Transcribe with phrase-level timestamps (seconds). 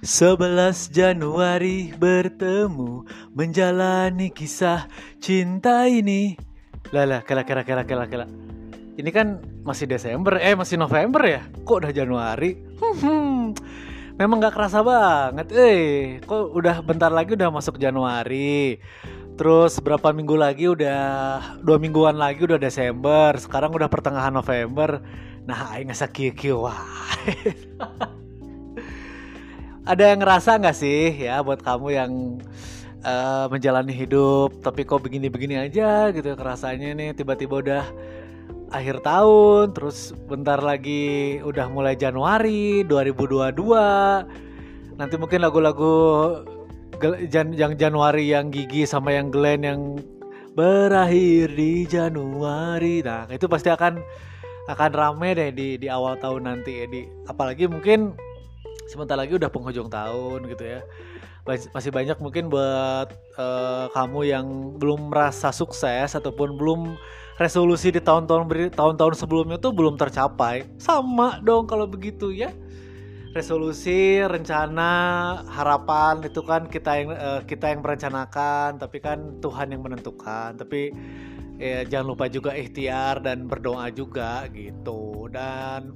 [0.00, 3.04] 11 Januari bertemu
[3.36, 4.88] menjalani kisah
[5.20, 6.40] cinta ini.
[6.88, 8.24] Lala, kela kela kela kela kela.
[8.96, 11.44] Ini kan masih Desember, eh masih November ya?
[11.68, 12.56] Kok udah Januari?
[12.80, 13.52] Hmm,
[14.16, 15.52] memang gak kerasa banget.
[15.52, 18.80] Eh, kok udah bentar lagi udah masuk Januari.
[19.36, 21.04] Terus berapa minggu lagi udah
[21.60, 23.36] dua mingguan lagi udah Desember.
[23.36, 25.04] Sekarang udah pertengahan November.
[25.44, 26.88] Nah, aing nggak sakit wah.
[29.90, 32.38] ada yang ngerasa nggak sih ya buat kamu yang
[33.02, 37.84] uh, menjalani hidup tapi kok begini-begini aja gitu kerasanya nih tiba-tiba udah
[38.70, 43.50] akhir tahun terus bentar lagi udah mulai Januari 2022
[44.94, 45.98] nanti mungkin lagu-lagu
[47.26, 49.98] yang Januari yang Gigi sama yang Glenn yang
[50.52, 53.00] berakhir di Januari.
[53.00, 53.96] Nah itu pasti akan
[54.68, 58.12] akan rame deh di di awal tahun nanti ya di apalagi mungkin
[58.88, 60.80] sebentar lagi udah penghujung tahun gitu ya.
[61.74, 64.46] Masih banyak mungkin buat uh, kamu yang
[64.78, 66.94] belum merasa sukses ataupun belum
[67.40, 70.68] resolusi di tahun-tahun tahun-tahun sebelumnya tuh belum tercapai.
[70.76, 72.52] Sama dong kalau begitu ya.
[73.30, 74.90] Resolusi rencana
[75.46, 80.58] harapan itu kan kita yang uh, kita yang merencanakan tapi kan Tuhan yang menentukan.
[80.58, 80.90] Tapi
[81.56, 85.30] ya, jangan lupa juga ikhtiar dan berdoa juga gitu.
[85.30, 85.94] Dan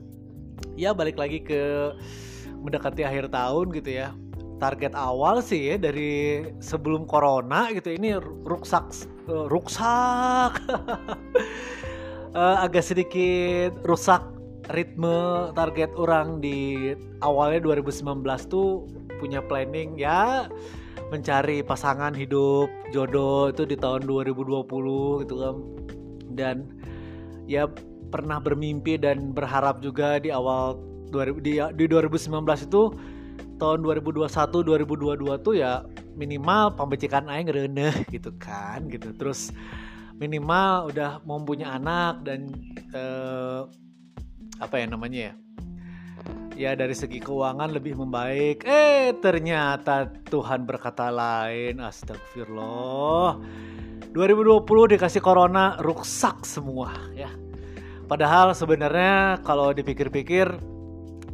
[0.79, 1.95] ya balik lagi ke
[2.65, 4.17] mendekati akhir tahun gitu ya.
[4.57, 8.17] Target awal sih ya dari sebelum corona gitu ini
[8.49, 8.89] ruksak
[9.29, 10.57] uh, ruksak.
[12.33, 14.25] Uh, agak sedikit rusak
[14.73, 18.89] ritme target orang di awalnya 2019 tuh
[19.21, 20.49] punya planning ya
[21.13, 24.65] mencari pasangan hidup jodoh itu di tahun 2020
[25.29, 25.57] gitu kan.
[26.35, 26.57] Dan
[27.45, 27.69] ya
[28.09, 30.94] pernah bermimpi dan berharap juga di awal 2000
[31.41, 32.31] di, di 2019
[32.67, 32.83] itu
[33.59, 35.87] tahun 2021 2022 tuh ya
[36.19, 39.15] minimal pembecikan aing reneh gitu kan gitu.
[39.15, 39.55] Terus
[40.19, 42.51] minimal udah mau punya anak dan
[42.95, 43.63] eh,
[44.63, 45.35] apa ya namanya ya
[46.55, 48.63] ya dari segi keuangan lebih membaik.
[48.65, 53.43] Eh ternyata Tuhan berkata lain astagfirullah.
[54.15, 57.31] 2020 dikasih corona rusak semua ya.
[58.07, 60.74] Padahal sebenarnya kalau dipikir-pikir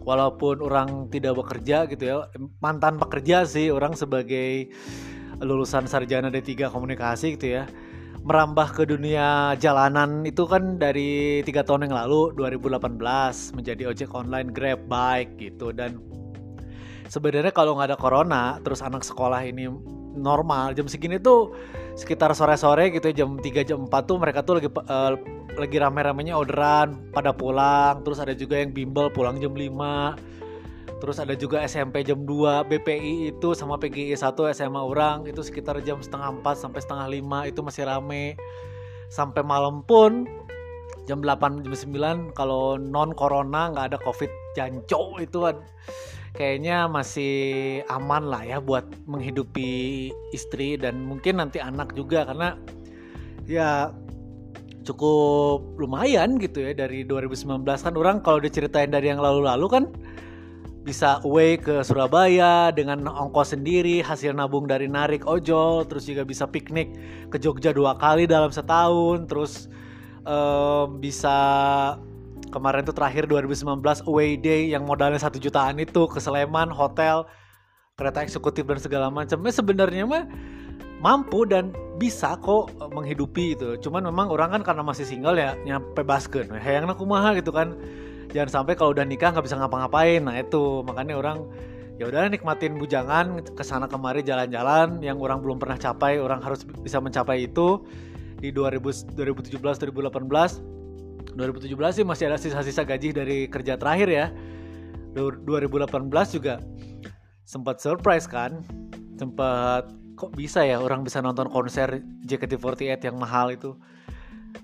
[0.03, 2.16] walaupun orang tidak bekerja gitu ya
[2.65, 4.72] mantan pekerja sih orang sebagai
[5.41, 7.65] lulusan sarjana D3 komunikasi gitu ya.
[8.21, 13.00] Merambah ke dunia jalanan itu kan dari tiga tahun yang lalu 2018
[13.56, 15.72] menjadi ojek online grab bike gitu.
[15.72, 16.05] Dan
[17.09, 19.72] sebenarnya kalau nggak ada corona terus anak sekolah ini
[20.12, 21.56] normal jam segini tuh
[21.97, 25.17] sekitar sore-sore gitu ya, jam 3 jam 4 tuh mereka tuh lagi uh,
[25.59, 28.05] lagi rame-ramenya orderan pada pulang.
[28.06, 30.31] Terus ada juga yang bimbel pulang jam 5
[31.00, 35.25] terus ada juga SMP jam 2 BPI itu sama PGI 1 SMA orang.
[35.25, 38.37] Itu sekitar jam setengah 4 sampai setengah 5 itu masih rame.
[39.09, 40.28] Sampai malam pun
[41.09, 45.43] jam 8 jam 9 kalau non corona nggak ada covid janco itu
[46.37, 47.34] kayaknya masih
[47.91, 52.55] aman lah ya buat menghidupi istri dan mungkin nanti anak juga karena
[53.50, 53.91] ya
[54.83, 59.85] cukup lumayan gitu ya dari 2019 kan orang kalau diceritain dari yang lalu-lalu kan
[60.81, 66.49] bisa away ke Surabaya dengan ongkos sendiri hasil nabung dari narik ojol terus juga bisa
[66.49, 66.97] piknik
[67.29, 69.69] ke Jogja dua kali dalam setahun terus
[70.25, 71.37] um, bisa
[72.51, 77.29] kemarin tuh terakhir 2019 away day yang modalnya satu jutaan itu ke Sleman hotel
[78.01, 79.53] kereta eksekutif dan segala macamnya.
[79.53, 80.25] Sebenarnya mah
[81.00, 83.81] mampu dan bisa kok menghidupi itu.
[83.81, 86.49] Cuman memang orang kan karena masih single ya nyampe basket.
[86.53, 87.77] Nah, yang aku mahal gitu kan.
[88.31, 90.22] Jangan sampai kalau udah nikah nggak bisa ngapa-ngapain.
[90.22, 91.50] Nah itu makanya orang
[92.00, 96.65] ya udah nikmatin bujangan ke sana kemari jalan-jalan yang orang belum pernah capai orang harus
[96.65, 97.84] bisa mencapai itu
[98.41, 104.26] di 2000, 2017 2018 2017 sih masih ada sisa-sisa gaji dari kerja terakhir ya
[105.12, 106.64] 2018 juga
[107.44, 108.64] sempat surprise kan
[109.20, 113.72] sempat kok bisa ya orang bisa nonton konser JKT48 yang mahal itu?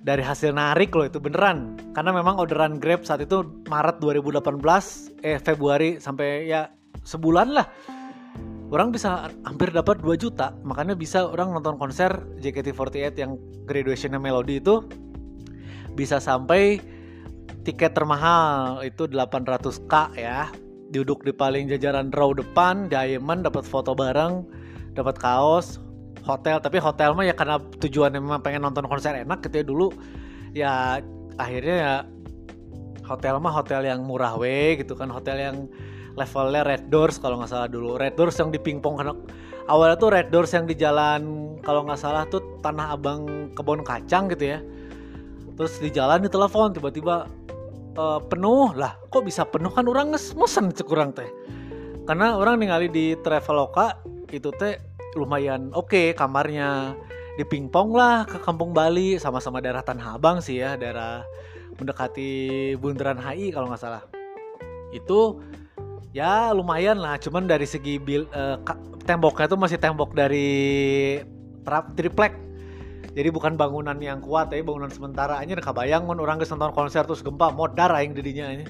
[0.04, 1.80] Dari hasil narik loh itu beneran.
[1.96, 6.68] Karena memang orderan Grab saat itu Maret 2018 eh Februari sampai ya
[7.00, 7.64] sebulan lah.
[8.68, 10.52] Orang bisa hampir dapat 2 juta.
[10.60, 12.12] Makanya bisa orang nonton konser
[12.42, 14.84] JKT48 yang graduationnya Melody itu
[15.96, 16.82] bisa sampai
[17.64, 20.50] tiket termahal itu 800k ya.
[20.92, 24.65] Duduk di paling jajaran row depan diamond dapat foto bareng
[24.96, 25.78] dapat kaos
[26.24, 26.58] hotel.
[26.58, 29.86] Tapi hotel mah ya karena tujuannya memang pengen nonton konser enak gitu ya dulu.
[30.56, 30.72] Ya
[31.36, 31.94] akhirnya ya
[33.06, 35.12] hotel mah hotel yang murah we gitu kan.
[35.12, 35.56] Hotel yang
[36.16, 38.00] levelnya Red Doors kalau nggak salah dulu.
[38.00, 39.14] Red Doors yang di pingpong karena
[39.68, 44.32] awalnya tuh Red Doors yang di jalan kalau nggak salah tuh Tanah Abang kebun kacang
[44.32, 44.58] gitu ya.
[45.56, 47.28] Terus di jalan di telepon tiba-tiba
[47.96, 48.96] uh, penuh lah.
[49.08, 51.28] Kok bisa penuh kan orang mesen cek kurang teh.
[52.06, 53.98] Karena orang ningali di Traveloka
[54.30, 54.78] itu teh
[55.14, 56.94] lumayan oke okay, kamarnya.
[57.36, 61.20] Di pingpong lah ke Kampung Bali sama-sama daerah Tanah Abang sih ya daerah
[61.76, 64.02] mendekati Bundaran HI kalau nggak salah.
[64.88, 65.44] Itu
[66.16, 68.56] ya lumayan lah cuman dari segi bil, uh,
[69.04, 71.20] temboknya tuh masih tembok dari
[71.60, 72.32] trap triplek.
[73.12, 75.36] Jadi bukan bangunan yang kuat ya bangunan sementara.
[75.36, 78.64] Aja bayang kan orang ke nonton konser terus gempa modar aing didinya ini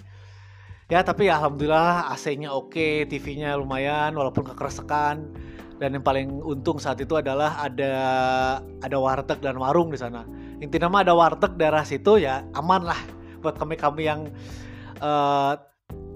[0.86, 5.30] ya tapi ya alhamdulillah AC-nya oke TV-nya lumayan walaupun kekeresekan.
[5.76, 7.92] Dan yang paling untung saat itu adalah ada
[8.80, 10.24] ada warteg dan warung di sana.
[10.56, 12.96] Intinya mah ada warteg daerah situ ya aman lah
[13.44, 14.32] buat kami kami yang
[15.04, 15.52] uh,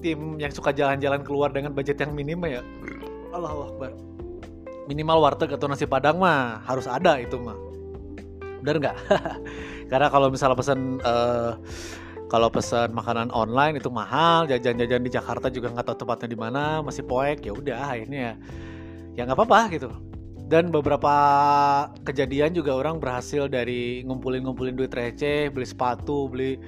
[0.01, 2.65] tim yang suka jalan-jalan keluar dengan budget yang minim ya.
[3.37, 3.93] Allah Akbar.
[4.89, 7.55] Minimal warteg atau nasi padang mah harus ada itu mah.
[8.65, 8.97] Bener nggak?
[9.93, 11.55] Karena kalau misalnya pesan uh,
[12.31, 16.63] kalau pesan makanan online itu mahal jajan-jajan di Jakarta juga nggak tahu tempatnya di mana
[16.79, 18.39] masih poek ya udah akhirnya
[19.19, 19.91] ya nggak apa-apa gitu.
[20.51, 21.15] Dan beberapa
[22.03, 26.59] kejadian juga orang berhasil dari ngumpulin-ngumpulin duit receh beli sepatu beli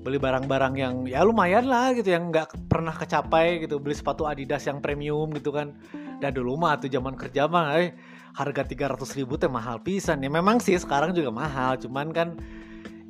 [0.00, 3.82] beli barang-barang yang ya lumayan lah gitu yang nggak pernah kecapai gitu.
[3.82, 5.74] Beli sepatu Adidas yang premium gitu kan.
[6.22, 7.94] Dan dulu mah tuh zaman kerja mah eh,
[8.34, 10.22] harga 300 ribu teh mahal pisan.
[10.22, 12.38] Ya memang sih sekarang juga mahal cuman kan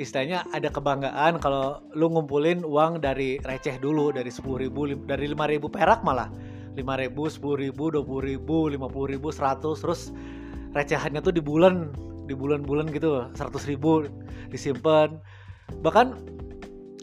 [0.01, 5.53] istilahnya ada kebanggaan kalau lu ngumpulin uang dari receh dulu dari 10 ribu dari 5
[5.53, 6.33] ribu perak malah.
[6.73, 10.17] 5 ribu 10 ribu 20 ribu 50 ribu 100 terus
[10.73, 11.93] recehannya tuh di bulan
[12.25, 14.07] di bulan-bulan gitu 100 ribu
[14.55, 15.19] disimpan
[15.83, 16.15] bahkan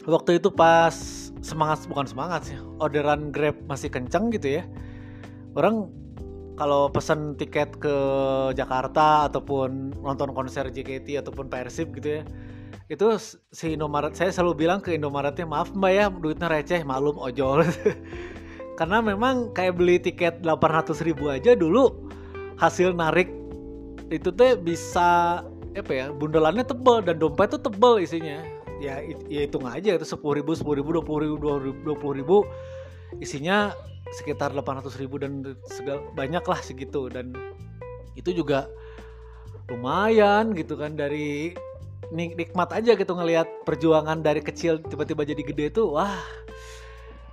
[0.08, 0.96] waktu itu pas
[1.44, 4.62] semangat bukan semangat sih orderan grab masih kenceng gitu ya
[5.52, 5.92] orang
[6.56, 7.94] kalau pesan tiket ke
[8.56, 12.22] Jakarta ataupun nonton konser JKT ataupun Persib gitu ya
[12.88, 13.06] itu
[13.52, 17.60] si Indomaret saya selalu bilang ke Indomaretnya maaf mbak ya duitnya receh malum ojol.
[18.78, 22.08] Karena memang kayak beli tiket 800 ribu aja dulu
[22.56, 23.28] hasil narik
[24.08, 25.42] itu teh bisa
[25.76, 28.40] apa ya bundelannya tebel dan dompet tuh tebel isinya.
[28.80, 31.36] Ya ya hitung aja itu sepuluh ribu sepuluh ribu dua puluh ribu
[31.84, 32.36] dua puluh ribu
[33.20, 33.74] isinya
[34.16, 37.12] sekitar delapan ratus ribu dan segala banyak lah segitu.
[37.12, 37.36] Dan
[38.16, 38.64] itu juga
[39.68, 41.52] lumayan gitu kan dari
[42.12, 46.16] nikmat aja gitu ngelihat perjuangan dari kecil tiba-tiba jadi gede itu wah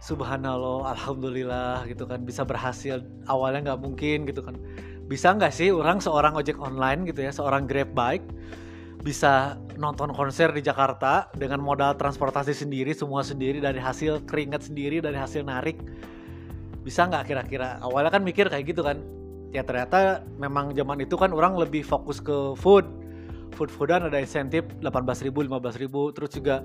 [0.04, 4.56] subhanallah alhamdulillah gitu kan bisa berhasil awalnya nggak mungkin gitu kan.
[5.06, 8.26] Bisa nggak sih orang seorang ojek online gitu ya seorang grab bike
[9.06, 14.98] bisa nonton konser di Jakarta dengan modal transportasi sendiri semua sendiri dari hasil keringat sendiri
[14.98, 15.78] dari hasil narik?
[16.82, 17.78] Bisa nggak kira-kira?
[17.86, 19.02] Awalnya kan mikir kayak gitu kan.
[19.54, 23.05] Ya ternyata memang zaman itu kan orang lebih fokus ke food
[23.56, 26.12] food foodan ada insentif 18 ribu 15 ribu.
[26.12, 26.62] Terus juga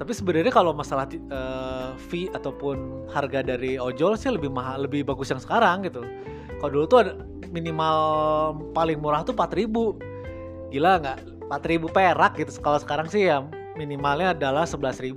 [0.00, 5.28] tapi sebenarnya kalau masalah uh, fee ataupun harga dari ojol sih lebih mahal lebih bagus
[5.28, 6.00] yang sekarang gitu.
[6.56, 7.12] Kalau dulu tuh ada
[7.52, 7.98] minimal
[8.72, 10.00] paling murah tuh 4 ribu.
[10.72, 11.18] Gila nggak?
[11.52, 12.50] 4000 perak gitu.
[12.62, 13.44] Kalau sekarang sih ya
[13.74, 15.12] minimalnya adalah 11.000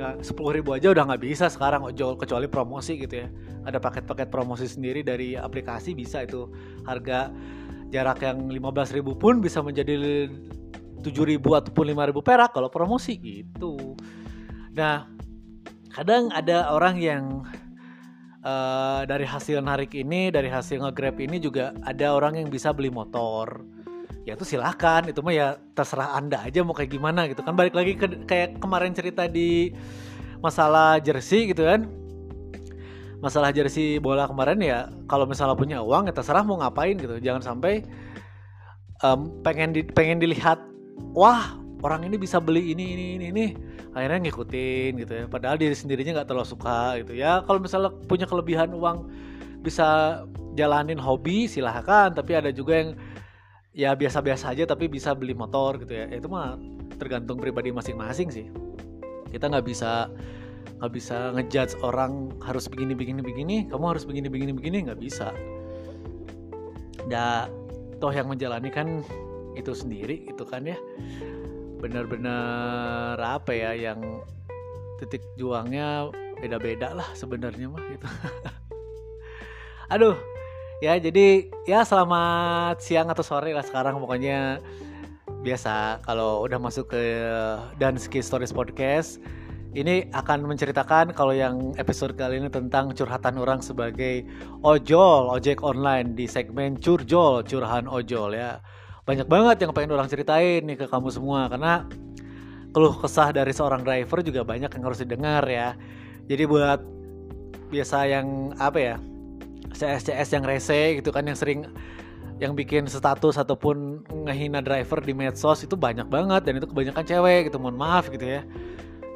[0.00, 3.28] ya, 10.000 aja udah nggak bisa sekarang ojol kecuali promosi gitu ya.
[3.68, 6.48] Ada paket-paket promosi sendiri dari aplikasi bisa itu.
[6.82, 7.30] Harga
[7.90, 10.26] jarak yang 15.000 pun bisa menjadi
[11.02, 13.94] 7.000 ataupun 5.000 perak kalau promosi gitu.
[14.74, 15.06] Nah
[15.94, 17.22] kadang ada orang yang
[18.42, 22.90] uh, dari hasil narik ini dari hasil nge-grab ini juga ada orang yang bisa beli
[22.90, 23.62] motor.
[24.26, 27.54] Ya itu silahkan itu mah ya terserah anda aja mau kayak gimana gitu kan.
[27.54, 29.70] Balik lagi ke kayak kemarin cerita di
[30.42, 31.86] masalah jersey gitu kan
[33.20, 37.16] masalah jersey bola kemarin ya kalau misalnya punya uang ya terserah mau ngapain gitu.
[37.20, 37.84] Jangan sampai
[39.00, 40.60] um, pengen di, pengen dilihat
[41.16, 43.46] wah orang ini bisa beli ini ini ini ini.
[43.96, 45.24] Akhirnya ngikutin gitu ya.
[45.24, 47.40] Padahal diri sendirinya nggak terlalu suka gitu ya.
[47.48, 49.08] Kalau misalnya punya kelebihan uang
[49.64, 50.20] bisa
[50.52, 52.12] jalanin hobi silahkan.
[52.12, 52.90] Tapi ada juga yang
[53.76, 56.04] ya biasa-biasa aja tapi bisa beli motor gitu ya.
[56.12, 56.60] Itu mah
[57.00, 58.46] tergantung pribadi masing-masing sih.
[59.32, 60.12] Kita nggak bisa
[60.76, 63.56] nggak bisa ngejudge orang harus begini begini begini.
[63.68, 64.84] Kamu harus begini begini begini.
[64.84, 65.32] Nggak bisa.
[67.08, 67.48] Da
[67.96, 69.00] toh yang menjalani kan
[69.56, 70.76] itu sendiri itu kan ya.
[71.80, 74.20] Benar-benar apa ya yang
[75.00, 78.06] titik juangnya beda-beda lah sebenarnya mah gitu.
[79.96, 80.16] Aduh
[80.84, 83.96] ya jadi ya selamat siang atau sore lah sekarang.
[83.96, 84.60] Pokoknya
[85.40, 87.00] biasa kalau udah masuk ke
[87.80, 89.22] Danski Stories Podcast
[89.76, 94.24] ini akan menceritakan kalau yang episode kali ini tentang curhatan orang sebagai
[94.64, 98.64] ojol, ojek online di segmen curjol, curhan ojol ya.
[99.04, 101.84] Banyak banget yang pengen orang ceritain nih ke kamu semua karena
[102.72, 105.76] keluh kesah dari seorang driver juga banyak yang harus didengar ya.
[106.24, 106.80] Jadi buat
[107.68, 108.96] biasa yang apa ya
[109.76, 111.68] CS-CS yang rese gitu kan yang sering
[112.40, 117.52] yang bikin status ataupun ngehina driver di medsos itu banyak banget dan itu kebanyakan cewek
[117.52, 118.40] gitu mohon maaf gitu ya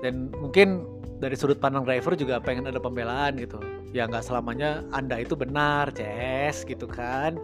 [0.00, 0.84] dan mungkin
[1.20, 3.60] dari sudut pandang driver juga pengen ada pembelaan gitu.
[3.92, 7.36] Ya nggak selamanya anda itu benar ces gitu kan.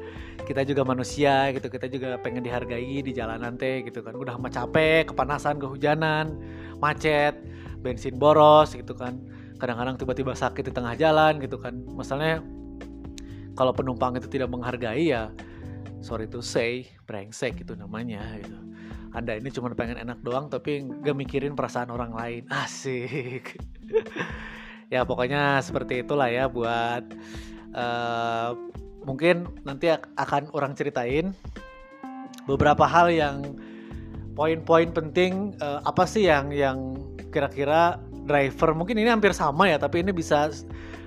[0.48, 4.16] Kita juga manusia gitu kita juga pengen dihargai di jalanan teh gitu kan.
[4.16, 6.32] Udah mah capek kepanasan kehujanan
[6.80, 7.36] macet
[7.84, 9.20] bensin boros gitu kan.
[9.60, 11.76] Kadang-kadang tiba-tiba sakit di tengah jalan gitu kan.
[11.92, 12.40] Masalahnya
[13.56, 15.32] kalau penumpang itu tidak menghargai ya
[16.04, 18.54] sorry to say brengsek gitu namanya gitu
[19.16, 22.42] anda ini cuma pengen enak doang tapi gak mikirin perasaan orang lain.
[22.64, 23.56] Asik.
[24.92, 27.02] ya pokoknya seperti itulah ya buat
[27.72, 28.52] uh,
[29.08, 31.32] mungkin nanti akan orang ceritain
[32.44, 33.56] beberapa hal yang
[34.36, 36.94] poin-poin penting uh, apa sih yang yang
[37.32, 40.52] kira-kira driver mungkin ini hampir sama ya tapi ini bisa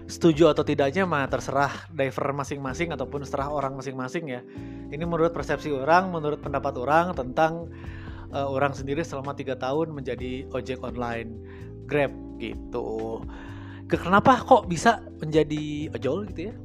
[0.09, 4.41] setuju atau tidaknya mah terserah driver masing-masing ataupun seterah orang masing-masing ya.
[4.89, 7.69] Ini menurut persepsi orang, menurut pendapat orang tentang
[8.33, 11.39] uh, orang sendiri selama tiga tahun menjadi ojek online
[11.89, 13.21] Grab gitu.
[13.89, 16.55] Kenapa kok bisa menjadi ojol gitu ya?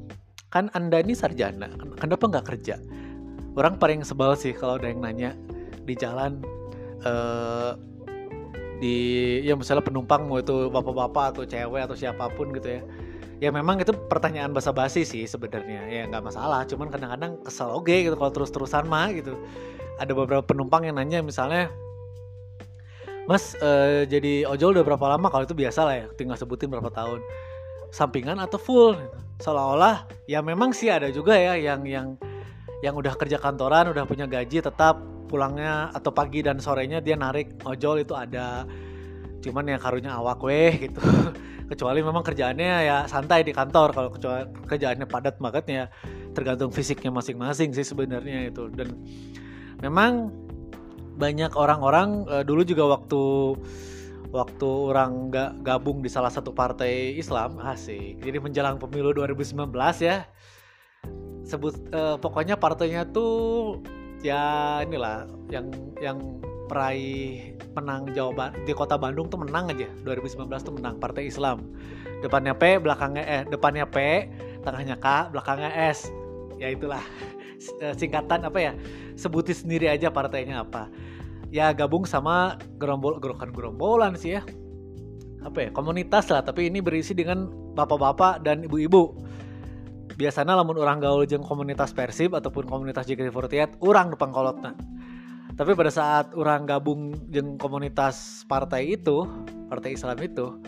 [0.53, 1.67] Kan anda ini sarjana,
[1.97, 2.77] kenapa nggak kerja?
[3.57, 5.33] Orang paling sebel sih kalau ada yang nanya
[5.83, 6.39] di jalan
[7.01, 7.73] uh,
[8.79, 8.95] di
[9.41, 12.81] ya misalnya penumpang mau itu bapak-bapak atau cewek atau siapa pun gitu ya
[13.39, 18.07] ya memang itu pertanyaan basa-basi sih sebenarnya ya nggak masalah cuman kadang-kadang kesel oke okay,
[18.07, 19.35] gitu kalau terus-terusan mah gitu
[19.99, 21.71] ada beberapa penumpang yang nanya misalnya
[23.25, 25.33] Mas uh, jadi ojol udah berapa lama?
[25.33, 27.25] Kalau itu biasa lah ya tinggal sebutin berapa tahun.
[27.89, 28.93] Sampingan atau full
[29.41, 32.07] seolah-olah ya memang sih ada juga ya yang yang
[32.79, 37.57] yang udah kerja kantoran udah punya gaji tetap pulangnya atau pagi dan sorenya dia narik
[37.65, 38.69] ojol itu ada.
[39.41, 41.01] Cuman yang karunya awak weh gitu.
[41.73, 43.89] Kecuali memang kerjaannya ya santai di kantor.
[43.89, 44.09] Kalau
[44.69, 45.83] kerjaannya padat banget ya
[46.37, 48.69] tergantung fisiknya masing-masing sih sebenarnya itu.
[48.69, 48.93] Dan
[49.83, 50.31] memang
[51.15, 53.23] banyak orang-orang uh, dulu juga waktu
[54.35, 58.19] waktu orang nggak gabung di salah satu partai Islam asik.
[58.19, 59.71] Jadi menjelang pemilu 2019
[60.03, 60.27] ya
[61.45, 63.79] sebut uh, pokoknya partainya tuh
[64.25, 65.69] ya inilah yang
[66.01, 66.17] yang
[66.65, 69.87] peraih menang Jawa di kota Bandung tuh menang aja.
[70.03, 71.61] 2019 tuh menang Partai Islam.
[72.25, 74.27] Depannya P belakangnya eh depannya P
[74.65, 76.09] tengahnya K belakangnya S.
[76.57, 77.03] Ya itulah
[77.99, 78.71] singkatan apa ya?
[79.19, 80.91] Sebutin sendiri aja partainya apa.
[81.53, 84.41] Ya gabung sama gerombol gerokan gerombolan sih ya.
[85.45, 85.69] Apa ya?
[85.71, 89.15] Komunitas lah tapi ini berisi dengan bapak-bapak dan ibu-ibu.
[90.15, 94.71] Biasanya lamun orang gaul jeng komunitas persib ataupun komunitas JKT48 orang depan kolotna
[95.55, 99.23] tapi pada saat orang gabung jeng komunitas partai itu
[99.71, 100.59] partai Islam itu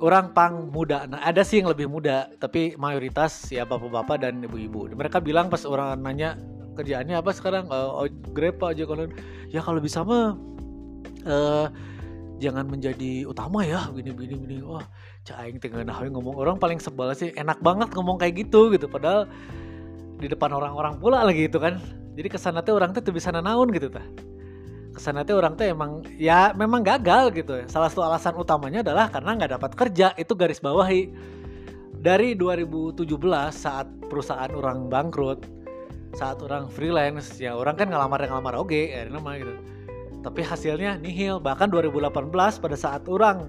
[0.00, 1.04] orang pang muda.
[1.06, 4.88] Nah ada sih yang lebih muda tapi mayoritas ya bapak-bapak dan ibu-ibu.
[4.96, 6.40] Mereka bilang pas orang nanya
[6.74, 9.04] kerjaannya apa sekarang uh, grab aja kalau
[9.52, 10.34] ya kalau bisa mah
[11.28, 11.68] uh,
[12.40, 14.84] jangan menjadi utama ya begini begini begini wah
[15.28, 16.34] caing tinggal nah ngomong.
[16.40, 18.88] Orang paling sebel sih enak banget ngomong kayak gitu gitu.
[18.88, 19.28] Padahal
[20.16, 21.76] di depan orang-orang pula lagi itu kan.
[22.16, 24.02] Jadi ke sana teh orang tuh bisa nanaun gitu ta
[24.90, 27.64] ke sana teh orang teh emang ya memang gagal gitu ya.
[27.70, 31.10] Salah satu alasan utamanya adalah karena nggak dapat kerja itu garis bawahi.
[32.00, 33.04] Dari 2017
[33.52, 35.44] saat perusahaan orang bangkrut
[36.10, 39.54] saat orang freelance ya orang kan ngelamar ngelamar oke okay, ya nama gitu.
[40.20, 41.40] Tapi hasilnya nihil.
[41.40, 43.48] Bahkan 2018 pada saat orang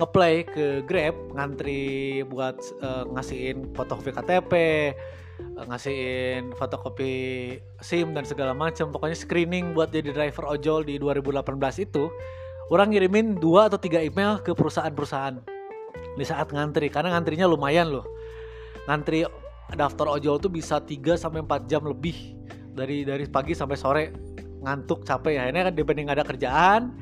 [0.00, 4.52] ngeplay ke Grab ngantri buat uh, ngasihin fotokopi KTP
[5.68, 7.12] ngasihin fotokopi
[7.82, 8.88] SIM dan segala macam.
[8.90, 12.08] Pokoknya screening buat jadi driver ojol di 2018 itu
[12.72, 15.42] orang ngirimin dua atau tiga email ke perusahaan-perusahaan
[16.16, 16.88] di saat ngantri.
[16.88, 18.06] Karena ngantrinya lumayan loh.
[18.88, 19.26] Ngantri
[19.76, 22.34] daftar ojol tuh bisa 3 sampai 4 jam lebih
[22.74, 24.04] dari dari pagi sampai sore.
[24.60, 25.40] Ngantuk capek.
[25.40, 26.92] Ya ini kan dibanding ada kerjaan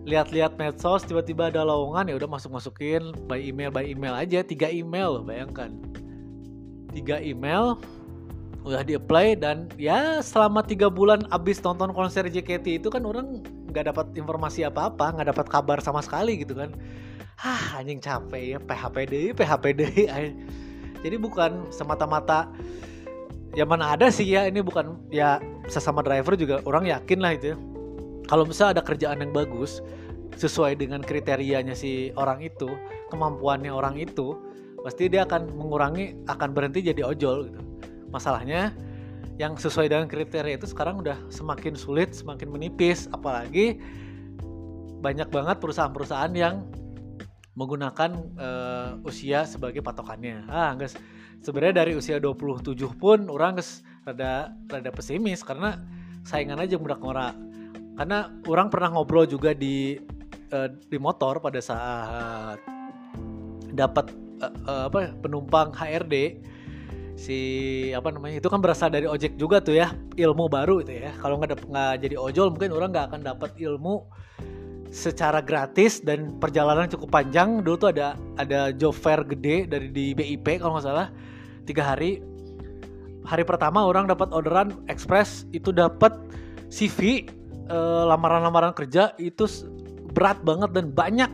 [0.00, 4.40] lihat-lihat medsos tiba-tiba ada lowongan ya udah masuk masukin by email by email aja.
[4.40, 5.76] Tiga email bayangkan
[6.90, 7.78] tiga email
[8.60, 13.40] udah di apply dan ya selama tiga bulan abis nonton konser JKT itu kan orang
[13.72, 16.76] nggak dapat informasi apa-apa nggak dapat kabar sama sekali gitu kan
[17.40, 19.80] ah anjing capek ya PHPD PHPD
[21.04, 22.52] jadi bukan semata-mata
[23.56, 27.54] ya mana ada sih ya ini bukan ya sesama driver juga orang yakin lah itu
[27.54, 27.58] ya.
[28.30, 29.82] Kalau misalnya ada kerjaan yang bagus
[30.38, 32.70] sesuai dengan kriterianya si orang itu
[33.10, 34.38] kemampuannya orang itu
[34.80, 37.60] pasti dia akan mengurangi akan berhenti jadi ojol gitu
[38.10, 38.72] masalahnya
[39.40, 43.80] yang sesuai dengan kriteria itu sekarang udah semakin sulit semakin menipis apalagi
[45.00, 46.68] banyak banget perusahaan-perusahaan yang
[47.56, 50.46] menggunakan uh, usia sebagai patokannya.
[50.46, 50.94] Ah, guys,
[51.42, 55.80] sebenarnya dari usia 27 pun orang guys rada rada pesimis karena
[56.22, 57.34] saingan aja budak ngora.
[57.98, 59.98] Karena orang pernah ngobrol juga di
[60.52, 62.60] uh, di motor pada saat
[63.72, 66.40] dapat uh, uh, apa penumpang HRD
[67.20, 67.38] si
[67.92, 71.12] apa namanya itu kan berasal dari ojek juga tuh ya ilmu baru itu ya.
[71.20, 74.08] Kalau nggak nggak jadi ojol mungkin orang nggak akan dapat ilmu
[74.90, 77.60] secara gratis dan perjalanan cukup panjang.
[77.60, 81.08] Dulu tuh ada ada job fair gede dari di BIP kalau nggak salah
[81.68, 82.24] tiga hari.
[83.20, 86.16] Hari pertama orang dapat orderan express itu dapat
[86.72, 87.28] CV
[87.68, 89.44] eh, lamaran-lamaran kerja itu
[90.16, 91.30] berat banget dan banyak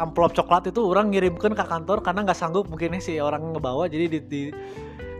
[0.00, 4.08] amplop coklat itu orang ngirimkan ke kantor karena nggak sanggup mungkin si orang ngebawa jadi
[4.08, 4.42] di, di,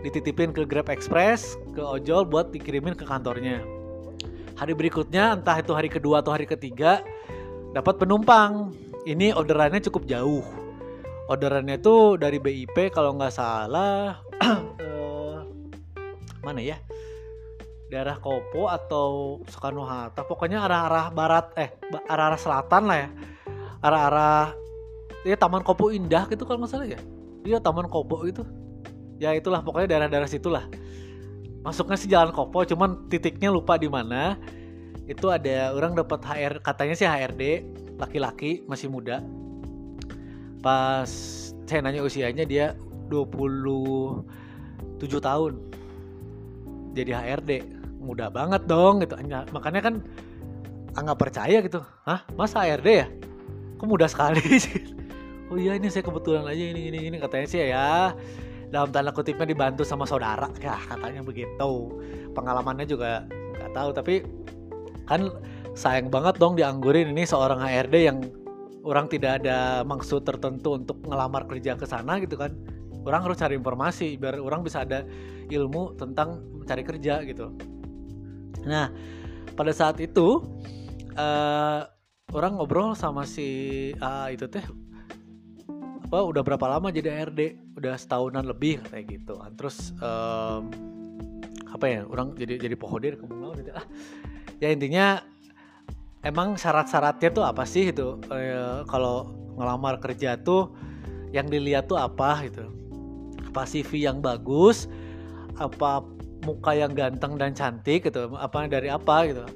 [0.03, 3.61] dititipin ke Grab Express ke ojol buat dikirimin ke kantornya
[4.57, 7.05] hari berikutnya entah itu hari kedua atau hari ketiga
[7.71, 8.75] dapat penumpang.
[9.07, 10.45] Ini orderannya cukup jauh.
[11.31, 15.41] Orderannya itu dari BIP kalau nggak salah uh,
[16.45, 16.77] mana ya?
[17.91, 20.23] Daerah Kopo atau Soekarno Hatta.
[20.23, 21.71] Pokoknya arah-arah barat eh
[22.07, 23.09] arah-arah selatan lah ya.
[23.81, 24.53] Arah-arah
[25.25, 27.01] ya Taman Kopo Indah gitu kalau nggak ya.
[27.45, 28.45] Iya Taman Kopo itu.
[29.21, 30.65] Ya itulah pokoknya daerah-daerah situlah.
[31.61, 34.41] Masuknya sih jalan Kopo, cuman titiknya lupa di mana.
[35.05, 37.43] Itu ada orang dapat HR katanya sih HRD
[38.01, 39.21] laki-laki masih muda.
[40.65, 41.11] Pas
[41.69, 42.73] saya nanya usianya dia
[43.13, 44.25] 27
[45.21, 45.53] tahun.
[46.97, 47.51] Jadi HRD
[48.01, 49.21] muda banget dong gitu.
[49.53, 49.95] Makanya kan
[50.97, 51.85] nggak percaya gitu.
[52.09, 52.25] Hah?
[52.33, 53.07] Masa HRD ya?
[53.77, 55.00] Kok muda sekali sih
[55.51, 58.15] oh iya ini saya kebetulan aja ini ini ini katanya sih ya
[58.71, 60.47] dalam tanda kutipnya dibantu sama saudara.
[60.63, 61.71] Ya katanya begitu.
[62.33, 63.27] Pengalamannya juga
[63.59, 64.15] nggak tahu tapi
[65.11, 65.27] kan
[65.75, 68.19] sayang banget dong dianggurin ini seorang HRD yang
[68.87, 72.55] orang tidak ada maksud tertentu untuk ngelamar kerja ke sana gitu kan.
[73.03, 75.03] Orang harus cari informasi biar orang bisa ada
[75.51, 77.51] ilmu tentang mencari kerja gitu.
[78.65, 78.95] Nah
[79.59, 80.47] pada saat itu
[81.19, 81.81] uh,
[82.31, 84.63] orang ngobrol sama si uh, itu teh
[86.11, 87.41] apa udah berapa lama jadi HRD
[87.79, 90.67] udah setahunan lebih kayak gitu terus um,
[91.71, 93.71] apa ya orang jadi jadi pohodir ke mana gitu.
[93.71, 93.87] Ah
[94.59, 95.23] ya intinya
[96.27, 98.39] emang syarat-syaratnya tuh apa sih itu e,
[98.91, 100.75] kalau ngelamar kerja tuh
[101.31, 102.67] yang dilihat tuh apa gitu?
[103.51, 104.91] Apa CV yang bagus?
[105.57, 106.03] Apa
[106.43, 108.35] muka yang ganteng dan cantik gitu?
[108.35, 109.47] Apa dari apa gitu?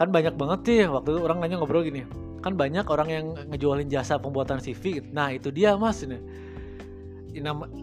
[0.00, 2.02] Kan banyak banget sih waktu itu orang nanya ngobrol gini
[2.42, 6.18] kan banyak orang yang ngejualin jasa pembuatan CV nah itu dia mas ini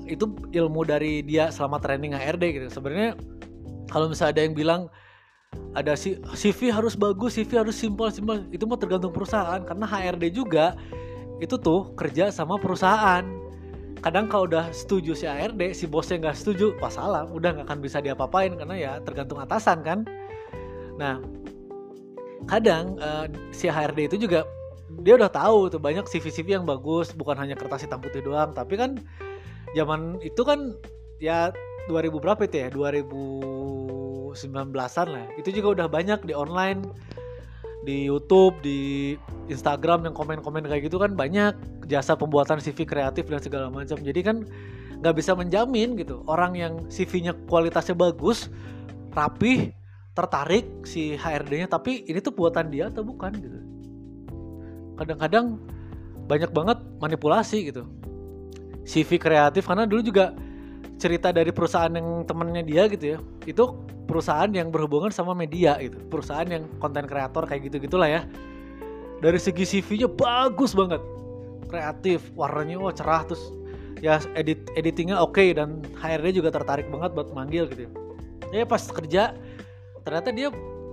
[0.06, 3.18] itu ilmu dari dia selama training HRD gitu sebenarnya
[3.90, 4.82] kalau misalnya ada yang bilang
[5.74, 5.94] ada
[6.38, 8.46] CV harus bagus, CV harus simpel simpel.
[8.54, 10.78] Itu mah tergantung perusahaan karena HRD juga
[11.42, 13.26] itu tuh kerja sama perusahaan.
[14.00, 17.80] Kadang kalau udah setuju si HRD, si bosnya nggak setuju, wah salah, udah nggak akan
[17.84, 20.08] bisa diapa-apain karena ya tergantung atasan kan.
[20.96, 21.20] Nah,
[22.48, 24.46] kadang uh, si HRD itu juga
[25.02, 28.76] dia udah tahu tuh banyak CV-CV yang bagus, bukan hanya kertas hitam putih doang, tapi
[28.78, 29.00] kan
[29.74, 30.76] zaman itu kan
[31.24, 31.54] ya
[31.88, 32.68] 2000 berapa itu ya?
[32.72, 33.60] 2000
[34.30, 35.26] 2019-an lah.
[35.36, 36.86] Itu juga udah banyak di online
[37.88, 39.16] di YouTube, di
[39.48, 41.56] Instagram yang komen-komen kayak gitu kan banyak
[41.88, 43.98] jasa pembuatan CV kreatif dan segala macam.
[43.98, 44.44] Jadi kan
[45.00, 48.52] nggak bisa menjamin gitu orang yang CV-nya kualitasnya bagus,
[49.16, 49.72] rapih,
[50.20, 53.60] tertarik si HRD-nya tapi ini tuh buatan dia atau bukan gitu.
[55.00, 55.56] Kadang-kadang
[56.28, 57.88] banyak banget manipulasi gitu.
[58.84, 60.34] CV kreatif karena dulu juga
[61.00, 63.64] cerita dari perusahaan yang temennya dia gitu ya itu
[64.04, 68.22] perusahaan yang berhubungan sama media gitu perusahaan yang konten kreator kayak gitu gitulah ya
[69.24, 71.00] dari segi CV-nya bagus banget
[71.72, 73.56] kreatif warnanya wah cerah terus
[74.04, 77.88] ya edit editingnya oke okay, dan HRD juga tertarik banget buat manggil gitu
[78.52, 79.38] ya pas kerja
[80.10, 80.50] ternyata dia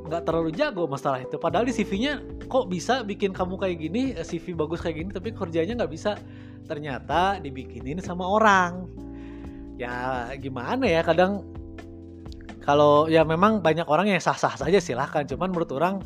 [0.07, 1.41] nggak terlalu jago masalah itu.
[1.41, 5.83] Padahal di CV-nya kok bisa bikin kamu kayak gini CV bagus kayak gini tapi kerjanya
[5.83, 6.21] nggak bisa?
[6.69, 8.87] Ternyata dibikinin sama orang.
[9.81, 11.43] Ya gimana ya kadang
[12.63, 16.05] kalau ya memang banyak orang yang sah-sah saja silahkan cuman menurut orang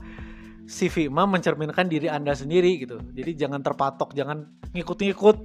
[0.70, 3.02] CV mah mencerminkan diri anda sendiri gitu.
[3.12, 5.36] Jadi jangan terpatok jangan ngikut-ngikut.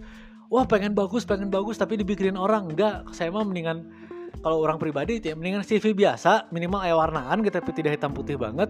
[0.53, 2.71] Wah pengen bagus pengen bagus tapi dibikinin orang.
[2.71, 4.04] Enggak saya mah mendingan
[4.45, 8.37] kalau orang pribadi ya mendingan CV biasa minimal ayah warnaan gitu tapi tidak hitam putih
[8.37, 8.69] banget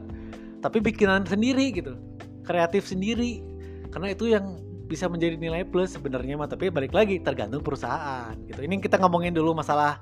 [0.63, 1.99] tapi bikinan sendiri gitu
[2.45, 3.41] kreatif sendiri.
[3.89, 8.61] Karena itu yang bisa menjadi nilai plus sebenarnya mah tapi balik lagi tergantung perusahaan gitu.
[8.61, 9.97] Ini kita ngomongin dulu masalah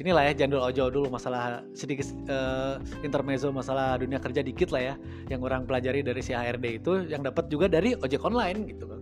[0.00, 4.94] inilah ya jandul ojo dulu masalah sedikit uh, intermezzo masalah dunia kerja dikit lah ya
[5.28, 9.00] yang orang pelajari dari si HRD itu yang dapat juga dari ojek online gitu kan.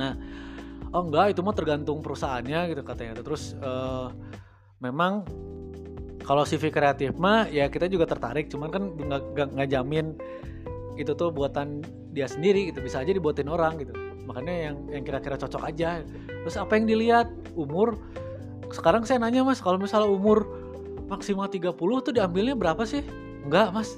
[0.00, 0.12] Nah
[0.96, 3.20] oh enggak itu mah tergantung perusahaannya gitu katanya.
[3.20, 4.08] Terus uh,
[4.78, 5.26] memang
[6.22, 8.82] kalau CV kreatif mah ya kita juga tertarik cuman kan
[9.32, 10.14] nggak jamin
[10.98, 12.82] itu tuh buatan dia sendiri gitu.
[12.82, 13.94] Bisa aja dibuatin orang gitu.
[14.26, 16.02] Makanya yang yang kira-kira cocok aja.
[16.26, 17.30] Terus apa yang dilihat?
[17.54, 17.96] Umur?
[18.74, 20.44] Sekarang saya nanya mas kalau misalnya umur
[21.08, 23.00] maksimal 30 tuh diambilnya berapa sih?
[23.46, 23.96] Enggak mas.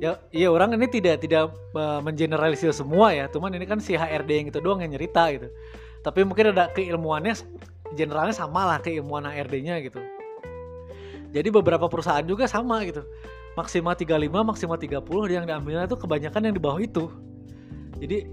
[0.00, 3.28] Ya iya orang ini tidak tidak mengeneralisir semua ya.
[3.28, 5.50] Cuman ini kan si HRD yang itu doang yang nyerita gitu.
[6.00, 7.34] Tapi mungkin ada keilmuannya
[7.94, 10.02] generalnya sama lah keilmuan HRD-nya gitu.
[11.34, 13.02] Jadi beberapa perusahaan juga sama gitu.
[13.58, 17.10] Maksimal 35 maksimal 30 yang diambilnya tuh kebanyakan yang di bawah itu.
[17.98, 18.26] Jadi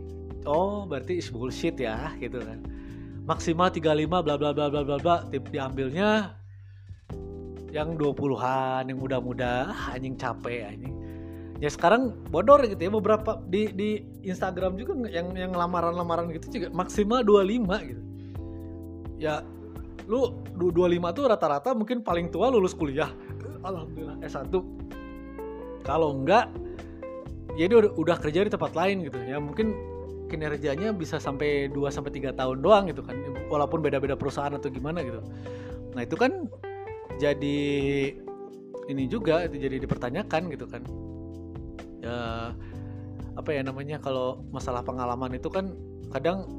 [0.46, 2.62] oh berarti is bullshit ya gitu kan.
[3.26, 6.38] Maksimal 35 bla bla bla bla bla bla diambilnya
[7.74, 9.74] yang 20-an yang muda-muda.
[9.74, 10.94] Ah, anjing capek anjing.
[11.62, 16.74] Ya sekarang bodor gitu ya beberapa di di Instagram juga yang yang lamaran-lamaran gitu juga
[16.74, 18.11] maksimal 25 gitu
[19.22, 19.46] ya
[20.10, 23.14] lu 25 tuh rata-rata mungkin paling tua lulus kuliah.
[23.62, 24.50] Alhamdulillah S1
[25.86, 26.50] kalau enggak
[27.54, 29.22] ya udah kerja di tempat lain gitu.
[29.22, 29.78] Ya mungkin
[30.26, 33.14] kinerjanya bisa sampai 2 sampai 3 tahun doang gitu kan.
[33.54, 35.22] Walaupun beda-beda perusahaan atau gimana gitu.
[35.94, 36.50] Nah itu kan
[37.22, 37.60] jadi
[38.90, 40.82] ini juga itu jadi dipertanyakan gitu kan.
[42.02, 42.18] Ya
[43.38, 45.78] apa ya namanya kalau masalah pengalaman itu kan
[46.10, 46.50] kadang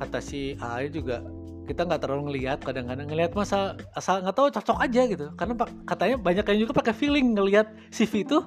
[0.00, 1.22] kata si A juga
[1.64, 5.26] kita nggak terlalu ngelihat kadang-kadang ngelihat masa asal nggak tahu cocok aja gitu.
[5.34, 5.54] Karena
[5.88, 8.44] katanya banyak yang juga pakai feeling ngelihat CV itu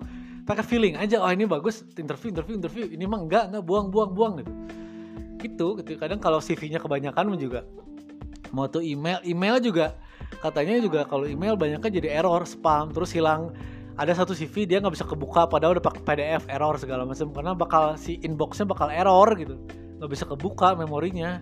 [0.47, 4.11] pakai feeling aja oh ini bagus interview interview interview ini mah enggak enggak buang buang
[4.13, 4.51] buang gitu.
[5.41, 5.91] Gitu gitu.
[5.97, 7.65] Kadang kalau CV-nya kebanyakan juga
[8.55, 9.97] mau tuh email email juga
[10.39, 13.51] katanya juga kalau email banyaknya jadi error spam terus hilang.
[13.97, 17.57] Ada satu CV dia nggak bisa kebuka padahal udah pakai PDF error segala macam karena
[17.57, 19.57] bakal si inboxnya bakal error gitu.
[19.97, 21.41] Nggak bisa kebuka memorinya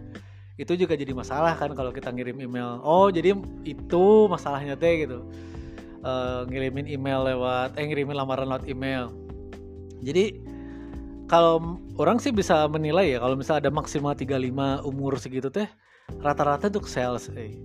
[0.55, 3.35] itu juga jadi masalah kan kalau kita ngirim email oh jadi
[3.67, 5.23] itu masalahnya teh gitu.
[6.05, 9.11] Uh, ngirimin email lewat eh ngirimin lamaran lewat email.
[10.05, 10.37] Jadi
[11.25, 15.65] kalau orang sih bisa menilai ya kalau misalnya ada maksimal 35 umur segitu teh
[16.21, 17.57] rata-rata untuk sales eh.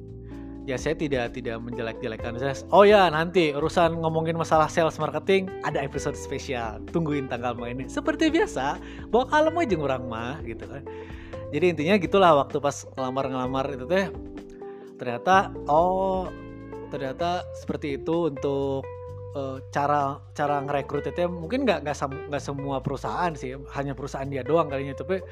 [0.64, 2.64] ya saya tidak tidak menjelek-jelekan sales.
[2.74, 6.82] Oh ya nanti urusan ngomongin masalah sales marketing ada episode spesial.
[6.90, 7.86] Tungguin tanggal mainnya.
[7.86, 8.80] Seperti biasa
[9.12, 10.82] bawa kalem aja orang mah gitu kan
[11.50, 14.06] jadi intinya gitulah waktu pas ngelamar-ngelamar itu teh
[14.98, 16.30] ternyata oh
[16.90, 18.82] ternyata seperti itu untuk
[19.34, 21.96] uh, cara cara ngerekrut itu mungkin nggak nggak
[22.30, 25.22] nggak semua perusahaan sih hanya perusahaan dia doang kalinya tapi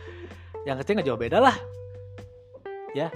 [0.67, 1.57] yang kecil nggak jauh beda lah.
[2.97, 3.13] Ya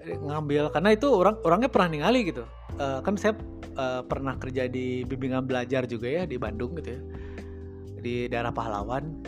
[0.00, 2.44] ngambil karena itu orang orangnya pernah ningali gitu.
[2.80, 3.36] Uh, kan saya
[3.76, 7.00] uh, pernah kerja di bimbingan belajar juga ya di Bandung gitu ya
[8.00, 9.20] di daerah Pahlawan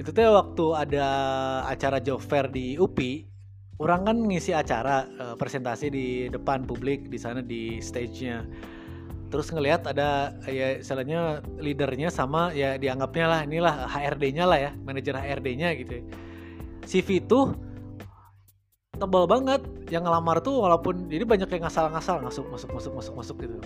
[0.00, 1.06] itu tuh waktu ada
[1.68, 3.28] acara job fair di UPI
[3.84, 8.48] orang kan ngisi acara uh, presentasi di depan publik di sana di stage-nya
[9.28, 15.14] terus ngelihat ada ya istilahnya leadernya sama ya dianggapnya lah inilah HRD-nya lah ya manajer
[15.14, 16.02] HRD-nya gitu.
[16.88, 17.54] CV itu
[18.96, 23.36] tebal banget yang ngelamar tuh walaupun jadi banyak yang ngasal-ngasal masuk masuk masuk masuk masuk
[23.44, 23.56] gitu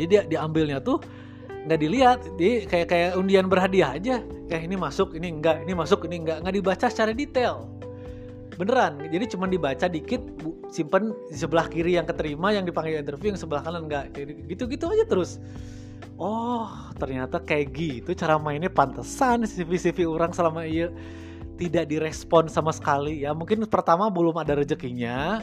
[0.00, 0.98] jadi dia diambilnya tuh
[1.66, 2.20] nggak dilihat.
[2.38, 4.16] Di kayak kayak undian berhadiah aja.
[4.50, 7.68] Kayak ini masuk ini enggak ini masuk ini enggak nggak dibaca secara detail.
[8.58, 9.00] Beneran.
[9.08, 10.20] Jadi cuma dibaca dikit
[10.68, 14.12] simpen di sebelah kiri yang keterima yang dipanggil interview yang sebelah kanan enggak
[14.48, 15.40] gitu gitu aja terus.
[16.20, 16.68] Oh
[17.00, 20.92] ternyata kayak gitu cara mainnya pantesan CV CV orang selama iya
[21.56, 23.24] tidak direspon sama sekali.
[23.24, 25.40] Ya mungkin pertama belum ada rezekinya.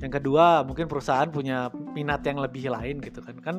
[0.00, 3.36] Yang kedua mungkin perusahaan punya minat yang lebih lain gitu kan.
[3.44, 3.56] Kan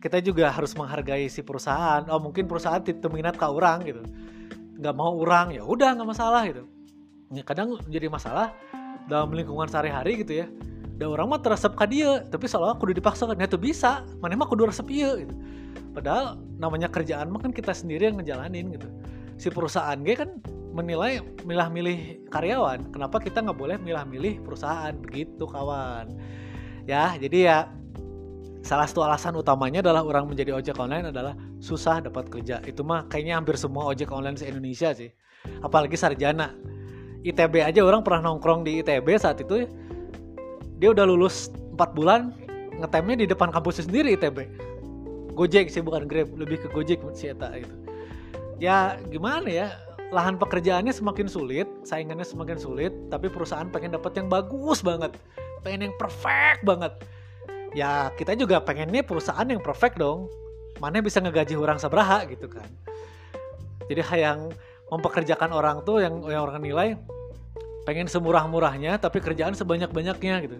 [0.00, 2.04] kita juga harus menghargai si perusahaan.
[2.12, 4.02] Oh mungkin perusahaan tidak minat ke orang gitu.
[4.76, 6.68] Nggak mau orang ya udah nggak masalah gitu.
[7.32, 8.52] Ya kadang jadi masalah
[9.08, 10.46] dalam lingkungan sehari-hari gitu ya.
[10.96, 14.04] Dan orang mah teresep ke dia tapi aku udah dipaksa kan ya tuh bisa.
[14.20, 15.34] Mana mah kudu resep iya gitu.
[15.96, 18.88] Padahal namanya kerjaan mah kan kita sendiri yang ngejalanin gitu.
[19.40, 20.40] Si perusahaan gue kan
[20.76, 22.92] menilai milah-milih karyawan.
[22.92, 24.92] Kenapa kita nggak boleh milah-milih perusahaan?
[24.92, 26.12] Begitu kawan.
[26.84, 27.58] Ya jadi ya
[28.66, 32.58] salah satu alasan utamanya adalah orang menjadi ojek online adalah susah dapat kerja.
[32.66, 35.14] Itu mah kayaknya hampir semua ojek online se Indonesia sih.
[35.62, 36.50] Apalagi sarjana.
[37.22, 39.66] ITB aja orang pernah nongkrong di ITB saat itu
[40.78, 42.30] dia udah lulus 4 bulan
[42.78, 44.46] ngetemnya di depan kampusnya sendiri ITB
[45.36, 47.76] Gojek sih bukan Grab lebih ke Gojek si Eta gitu.
[48.56, 49.68] Ya gimana ya
[50.08, 55.12] lahan pekerjaannya semakin sulit, saingannya semakin sulit, tapi perusahaan pengen dapat yang bagus banget,
[55.60, 56.94] pengen yang perfect banget.
[57.76, 60.32] Ya kita juga pengennya perusahaan yang perfect dong.
[60.80, 62.64] Mana bisa ngegaji orang seberapa gitu kan.
[63.92, 64.48] Jadi yang
[64.88, 66.96] mempekerjakan orang tuh yang yang orang nilai
[67.84, 70.56] pengen semurah-murahnya tapi kerjaan sebanyak-banyaknya gitu.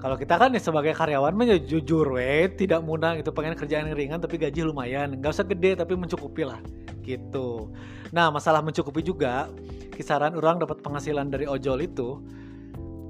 [0.00, 3.84] Kalau kita kan ya sebagai karyawan mah ya jujur we, tidak mudah gitu pengen kerjaan
[3.92, 6.56] yang ringan tapi gaji lumayan, nggak usah gede tapi mencukupi lah
[7.04, 7.68] gitu.
[8.08, 9.52] Nah masalah mencukupi juga
[9.92, 12.16] kisaran orang dapat penghasilan dari ojol itu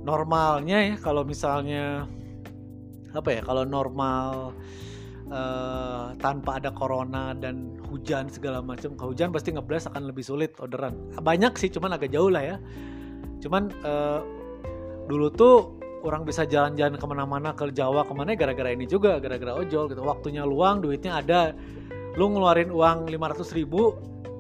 [0.03, 2.11] normalnya ya kalau misalnya
[3.15, 4.55] apa ya kalau normal
[5.31, 10.55] uh, tanpa ada corona dan hujan segala macam, kalau hujan pasti ngeblas akan lebih sulit
[10.59, 10.95] orderan.
[11.19, 12.57] Banyak sih, cuman agak jauh lah ya.
[13.41, 14.21] Cuman uh,
[15.11, 19.53] dulu tuh orang bisa jalan-jalan ke mana-mana ke Jawa ke mana gara-gara ini juga gara-gara
[19.53, 21.53] ojol gitu waktunya luang duitnya ada
[22.17, 23.95] lu ngeluarin uang 500 ribu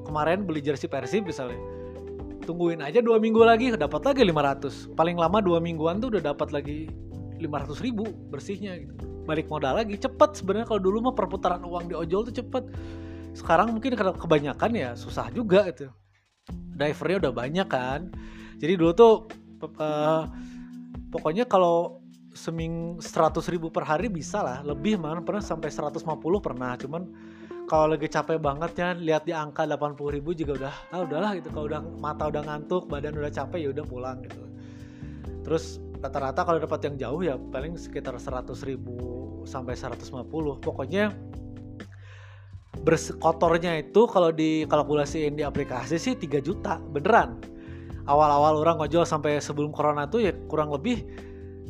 [0.08, 1.60] kemarin beli jersey Persib misalnya
[2.48, 6.48] tungguin aja dua minggu lagi dapat lagi 500 paling lama dua mingguan tuh udah dapat
[6.50, 6.88] lagi
[7.40, 8.92] 500 ribu bersihnya gitu.
[9.24, 10.68] Balik modal lagi cepet sebenarnya.
[10.68, 12.64] Kalau dulu mah perputaran uang di ojol tuh cepet.
[13.32, 15.88] Sekarang mungkin karena kebanyakan ya susah juga gitu.
[16.50, 18.12] Drivernya udah banyak kan.
[18.60, 19.14] Jadi dulu tuh
[19.80, 20.28] uh,
[21.08, 24.58] pokoknya kalau seming 100 ribu per hari bisa lah.
[24.60, 26.04] Lebih mana pernah sampai 150
[26.38, 26.76] pernah.
[26.76, 27.02] Cuman
[27.70, 31.48] kalau lagi capek banget ya lihat di angka 80 ribu juga udah ah udahlah gitu.
[31.54, 34.42] Kalau udah mata udah ngantuk badan udah capek ya udah pulang gitu.
[35.46, 38.96] Terus rata-rata kalau dapat yang jauh ya paling sekitar 100 ribu
[39.44, 40.24] sampai 150
[40.64, 41.12] pokoknya
[42.80, 47.36] berkotornya itu kalau dikalkulasiin di aplikasi sih 3 juta beneran.
[48.08, 51.04] Awal-awal orang ngojol sampai sebelum corona tuh ya kurang lebih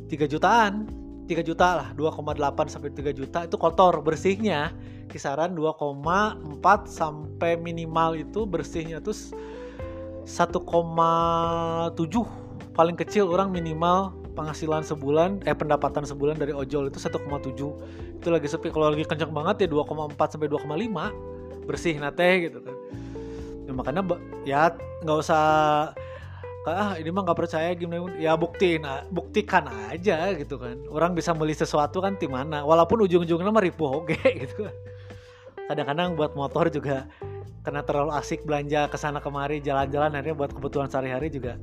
[0.06, 0.86] 3 jutaan.
[1.26, 2.38] 3 juta lah 2,8
[2.70, 4.70] sampai 3 juta itu kotor bersihnya.
[5.10, 9.14] Kisaran 2,4 sampai minimal itu bersihnya tuh
[10.22, 10.62] 1,7
[12.70, 17.20] paling kecil orang minimal penghasilan sebulan eh pendapatan sebulan dari ojol itu 1,7
[18.20, 18.68] itu lagi sepi.
[18.70, 22.76] Kalau lagi kencang banget ya 2,4 sampai 2,5 bersih nate gitu kan.
[23.66, 24.02] Ya, makanya
[24.46, 24.62] ya
[25.04, 25.44] nggak usah
[26.68, 30.76] ah ini mah nggak percaya gimana ya buktiin buktikan aja gitu kan.
[30.88, 32.62] Orang bisa beli sesuatu kan di mana.
[32.62, 34.76] Walaupun ujung-ujungnya mah ribu oke gitu kan.
[35.70, 37.06] Kadang-kadang buat motor juga
[37.60, 41.60] karena terlalu asik belanja ke sana kemari jalan-jalan akhirnya buat kebutuhan sehari-hari juga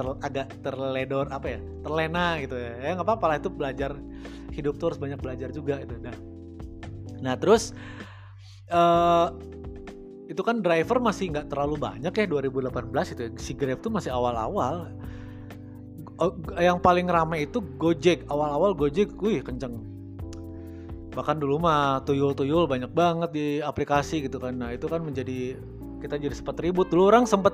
[0.00, 2.72] ter, agak terledor apa ya terlena gitu ya.
[2.80, 3.92] Ya nggak apa-apa lah itu belajar
[4.56, 6.16] hidup tuh harus banyak belajar juga itu nah
[7.20, 7.76] nah terus
[8.72, 9.28] uh,
[10.30, 13.30] itu kan driver masih nggak terlalu banyak ya 2018 itu ya.
[13.34, 14.94] si Grab tuh masih awal-awal.
[16.54, 18.30] Yang paling ramai itu Gojek.
[18.30, 19.82] Awal-awal Gojek wih kenceng.
[21.10, 24.54] Bahkan dulu mah tuyul-tuyul banyak banget di aplikasi gitu kan.
[24.54, 25.58] Nah itu kan menjadi
[25.98, 26.86] kita jadi sempat ribut.
[26.94, 27.50] Dulu orang sempet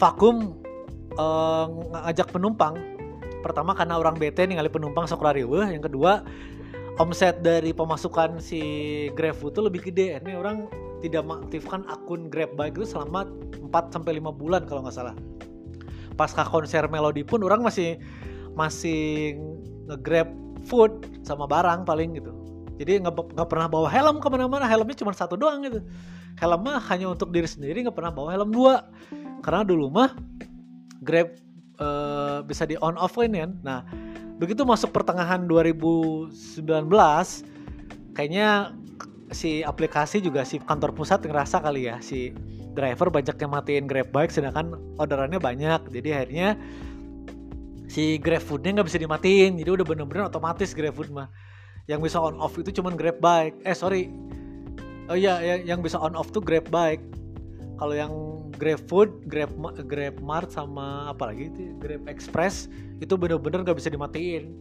[0.00, 0.56] vakum
[1.18, 2.78] uh, ngajak penumpang
[3.42, 6.26] pertama karena orang bete nih ngali penumpang sok yang kedua
[6.98, 8.60] omset dari pemasukan si
[9.14, 10.66] GrabFood itu lebih gede ini orang
[10.98, 13.26] tidak mengaktifkan akun Grab Bike itu selama
[13.70, 15.14] 4 sampai 5 bulan kalau nggak salah.
[16.18, 18.02] Pasca konser Melody pun orang masih
[18.58, 19.38] masih
[19.86, 20.26] nge-grab
[20.66, 22.34] food sama barang paling gitu.
[22.78, 25.82] Jadi nggak pernah bawa helm ke mana-mana, helmnya cuma satu doang gitu.
[26.38, 28.90] Helm mah hanya untuk diri sendiri, nggak pernah bawa helm dua.
[29.42, 30.14] Karena dulu mah
[31.02, 31.34] Grab
[31.78, 33.58] uh, bisa di on off kan.
[33.62, 33.86] Nah,
[34.38, 36.30] begitu masuk pertengahan 2019
[38.14, 38.74] kayaknya
[39.30, 42.32] si aplikasi juga si kantor pusat ngerasa kali ya si
[42.72, 45.90] driver banyak yang matiin Grab Bike sedangkan orderannya banyak.
[45.90, 46.48] Jadi akhirnya
[47.90, 49.58] si Grab Foodnya nggak bisa dimatiin.
[49.58, 51.26] Jadi udah bener-bener otomatis Grab Food mah.
[51.90, 53.58] Yang bisa on off itu cuman Grab Bike.
[53.66, 54.12] Eh sorry.
[55.08, 57.02] Oh iya yang, yang bisa on off tuh Grab Bike.
[57.82, 58.12] Kalau yang
[58.58, 59.54] Grab Food, Grab
[59.86, 62.66] Grab Mart sama apa lagi itu Grab Express
[62.98, 64.58] itu bener-bener nggak bisa dimatiin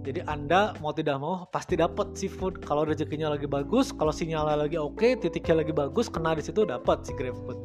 [0.00, 2.64] jadi Anda mau tidak mau pasti dapat seafood.
[2.64, 6.64] Kalau rezekinya lagi bagus, kalau sinyalnya lagi oke, okay, titiknya lagi bagus, kena di situ
[6.64, 7.58] dapat si GrabFood.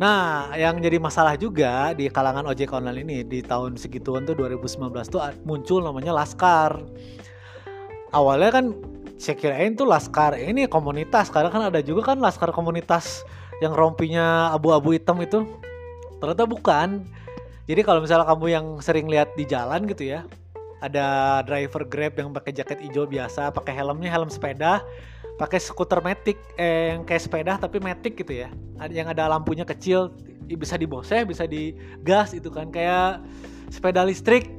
[0.00, 4.90] Nah, yang jadi masalah juga di kalangan ojek online ini di tahun segituan tuh 2019
[5.06, 6.80] tuh muncul namanya Laskar.
[8.10, 8.64] Awalnya kan
[9.20, 13.22] saya kirain tuh Laskar ini komunitas, karena kan ada juga kan Laskar komunitas
[13.62, 15.46] yang rompinya abu-abu hitam itu.
[16.18, 17.04] Ternyata bukan.
[17.64, 20.24] Jadi kalau misalnya kamu yang sering lihat di jalan gitu ya,
[20.84, 24.84] ada driver Grab yang pakai jaket hijau biasa, pakai helmnya helm sepeda,
[25.40, 28.52] pakai skuter matic eh, yang kayak sepeda tapi matic gitu ya.
[28.92, 30.12] Yang ada lampunya kecil,
[30.44, 33.24] bisa diboseh, bisa digas itu kan kayak
[33.72, 34.52] sepeda listrik.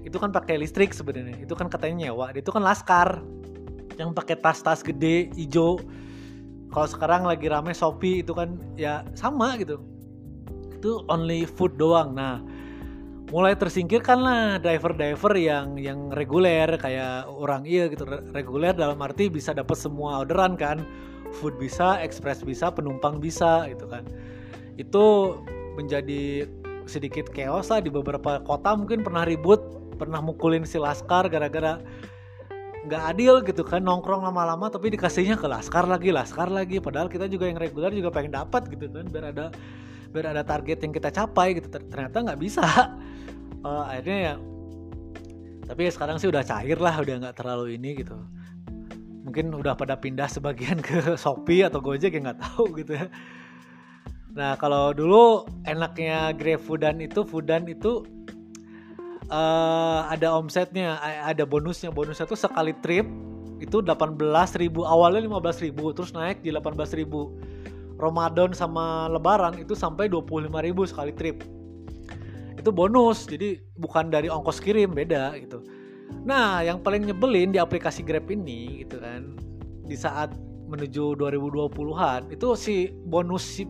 [0.00, 1.36] Itu kan pakai listrik sebenarnya.
[1.44, 2.32] Itu kan katanya nyewa.
[2.32, 3.20] Itu kan laskar
[4.00, 5.76] yang pakai tas-tas gede hijau.
[6.68, 9.80] Kalau sekarang lagi rame Shopee itu kan ya sama gitu.
[10.78, 12.14] itu only food doang.
[12.14, 12.38] Nah
[13.34, 18.06] mulai tersingkirkan lah driver-driver yang yang reguler kayak orang iya gitu.
[18.30, 20.86] Reguler dalam arti bisa dapat semua orderan kan.
[21.42, 24.06] Food bisa express bisa penumpang bisa gitu kan.
[24.78, 25.36] Itu
[25.74, 26.46] menjadi
[26.86, 28.78] sedikit chaos lah di beberapa kota.
[28.78, 29.60] Mungkin pernah ribut
[29.98, 31.82] pernah mukulin si laskar gara-gara
[32.86, 36.78] nggak adil gitu kan nongkrong lama-lama tapi dikasihnya ke laskar lagi laskar lagi.
[36.78, 39.50] Padahal kita juga yang reguler juga pengen dapat gitu kan biar ada
[40.14, 41.68] biar ada target yang kita capai gitu.
[41.72, 42.64] Ternyata nggak bisa.
[43.66, 44.34] Uh, akhirnya ya
[45.68, 48.16] tapi ya sekarang sih udah cair lah udah nggak terlalu ini gitu.
[49.28, 53.06] Mungkin udah pada pindah sebagian ke Shopee atau Gojek ya nggak tahu gitu ya.
[54.32, 58.06] Nah kalau dulu enaknya GrabFoodan itu Foodan itu
[59.32, 61.92] uh, ada omsetnya ada bonusnya.
[61.92, 63.06] Bonusnya tuh sekali trip
[63.58, 71.12] itu 18.000 awalnya 15.000 terus naik di 18.000 Ramadan sama Lebaran itu sampai 25.000 sekali
[71.12, 71.42] trip.
[72.54, 75.62] Itu bonus jadi bukan dari ongkos kirim beda gitu.
[76.22, 79.34] Nah yang paling nyebelin di aplikasi Grab ini gitu kan
[79.88, 80.36] di saat
[80.68, 83.64] menuju 2020-an itu si bonus si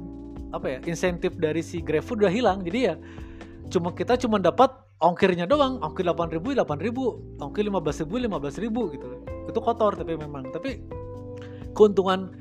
[0.50, 2.60] apa ya insentif dari si GrabFood udah hilang.
[2.60, 2.94] Jadi ya
[3.72, 8.62] cuma kita cuma dapat ongkirnya doang ongkir 8 ribu 8 ribu ongkir 15 ribu 15
[8.64, 9.06] ribu gitu
[9.46, 10.82] itu kotor tapi memang tapi
[11.72, 12.34] keuntungan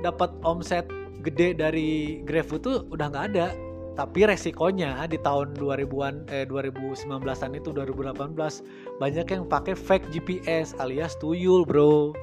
[0.00, 0.88] dapat omset
[1.20, 3.52] gede dari GrabFood tuh udah nggak ada
[3.98, 8.38] tapi resikonya di tahun 2000-an eh 2019-an itu 2018
[9.02, 12.14] banyak yang pakai fake GPS alias tuyul, Bro.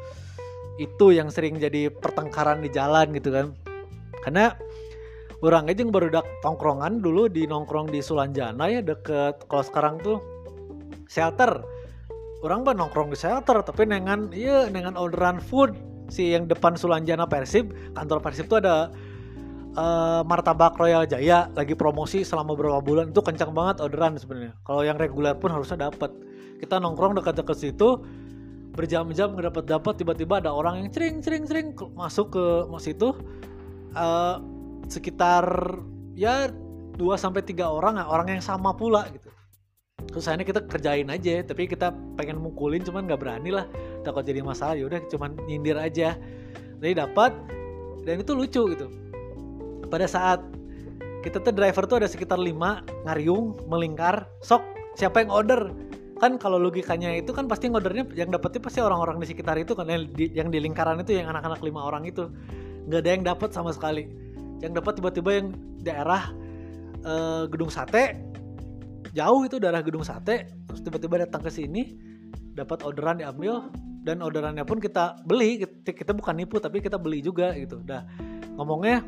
[0.79, 3.51] Itu yang sering jadi pertengkaran di jalan gitu kan.
[4.23, 4.55] Karena
[5.45, 9.95] orang aja yang baru dak tongkrongan dulu di nongkrong di Sulanjana ya deket kalau sekarang
[10.01, 10.17] tuh
[11.09, 11.61] shelter.
[12.43, 15.73] Orang mah nongkrong di shelter tapi dengan iya dengan orderan food
[16.13, 18.93] si yang depan Sulanjana Persib, kantor Persib tuh ada
[19.73, 24.53] uh, martabak Royal Jaya lagi promosi selama beberapa bulan itu kencang banget orderan sebenarnya.
[24.61, 26.13] Kalau yang reguler pun harusnya dapat.
[26.55, 27.99] Kita nongkrong dekat-dekat situ
[28.75, 32.43] berjam-jam nggak dapat dapat tiba-tiba ada orang yang cering cering cering masuk ke
[32.83, 33.15] situ
[33.95, 34.43] uh,
[34.87, 35.45] sekitar
[36.15, 36.49] ya
[36.95, 39.29] 2 sampai tiga orang orang yang sama pula gitu.
[40.05, 43.65] Terus akhirnya kita kerjain aja, tapi kita pengen mukulin cuman nggak berani lah.
[44.05, 46.15] Takut jadi masalah, yaudah cuman nyindir aja.
[46.79, 47.33] Jadi dapat
[48.05, 48.87] dan itu lucu gitu
[49.89, 50.39] pada saat
[51.25, 52.53] kita tuh driver tuh ada sekitar 5
[53.09, 54.61] ngariung melingkar sok
[54.93, 55.73] siapa yang order
[56.21, 59.89] kan kalau logikanya itu kan pasti ngordernya yang dapetnya pasti orang-orang di sekitar itu kan
[59.89, 62.31] yang di, yang di lingkaran itu yang anak-anak lima orang itu
[62.87, 64.07] nggak ada yang dapat sama sekali
[64.63, 65.47] yang dapat tiba-tiba yang
[65.83, 66.31] daerah
[67.03, 68.15] uh, gedung sate
[69.15, 71.95] jauh itu daerah gedung sate terus tiba-tiba datang ke sini
[72.55, 73.67] dapat orderan diambil
[74.05, 77.81] dan orderannya pun kita beli kita bukan nipu tapi kita beli juga gitu.
[77.81, 78.05] Dah
[78.55, 79.01] ngomongnya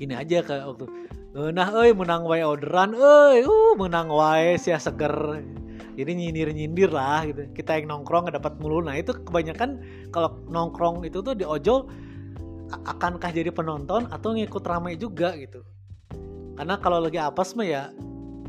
[0.00, 0.86] gini aja kayak waktu
[1.52, 5.44] nah eh menang wae orderan eh uh menang wae sia seger.
[5.92, 7.52] Jadi nyindir nyindir lah gitu.
[7.52, 8.80] Kita yang nongkrong dapat mulu.
[8.80, 11.84] Nah itu kebanyakan kalau nongkrong itu tuh di ojol
[12.72, 15.62] akankah jadi penonton atau ngikut ramai juga gitu?
[16.56, 17.82] Karena kalau lagi apes mah ya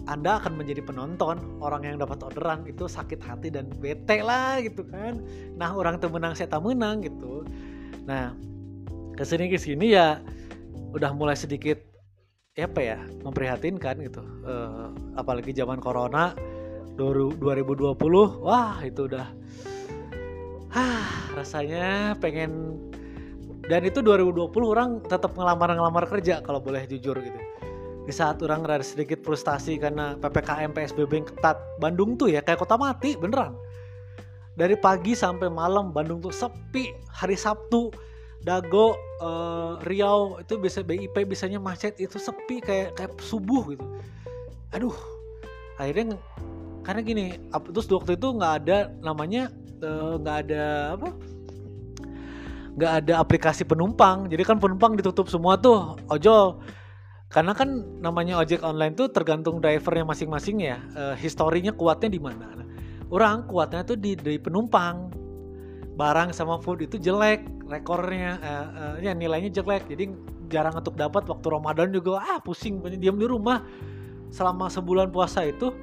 [0.07, 1.39] anda akan menjadi penonton.
[1.63, 5.23] Orang yang dapat orderan itu sakit hati dan bete lah gitu kan.
[5.55, 7.47] Nah orang tuh menang saya tak menang gitu.
[8.03, 8.35] Nah
[9.15, 10.19] ke sini ke sini ya
[10.93, 11.79] udah mulai sedikit
[12.53, 14.23] ya apa ya memprihatinkan gitu.
[14.43, 16.35] Uh, apalagi zaman corona
[16.99, 17.79] 2020
[18.43, 19.27] wah itu udah
[20.73, 22.77] ah rasanya pengen
[23.63, 27.39] dan itu 2020 orang tetap ngelamar-ngelamar kerja kalau boleh jujur gitu.
[28.03, 32.59] Di saat orang rada sedikit frustasi karena PPKM PSBB yang ketat Bandung tuh ya kayak
[32.59, 33.55] kota mati beneran.
[34.59, 36.91] Dari pagi sampai malam Bandung tuh sepi.
[37.07, 37.87] Hari Sabtu
[38.43, 43.85] Dago uh, Riau itu bisa BIP bisanya macet itu sepi kayak kayak subuh gitu.
[44.75, 44.95] Aduh
[45.79, 46.19] akhirnya
[46.83, 47.25] karena gini
[47.71, 49.49] terus waktu itu nggak ada namanya
[49.79, 50.63] eh, nggak uh, ada
[50.99, 51.09] apa
[52.73, 54.29] nggak ada aplikasi penumpang.
[54.29, 56.61] Jadi kan penumpang ditutup semua tuh ojol.
[57.29, 60.77] Karena kan namanya ojek online tuh tergantung drivernya masing-masing ya.
[60.93, 62.45] Uh, historinya kuatnya di mana.
[62.53, 62.67] Nah,
[63.09, 65.09] orang kuatnya tuh di dari penumpang.
[65.93, 69.89] Barang sama food itu jelek rekornya uh, uh, ya nilainya jelek.
[69.89, 70.13] Jadi
[70.49, 72.21] jarang untuk dapat waktu Ramadan juga.
[72.21, 73.65] Ah pusing diam di rumah.
[74.33, 75.73] Selama sebulan puasa itu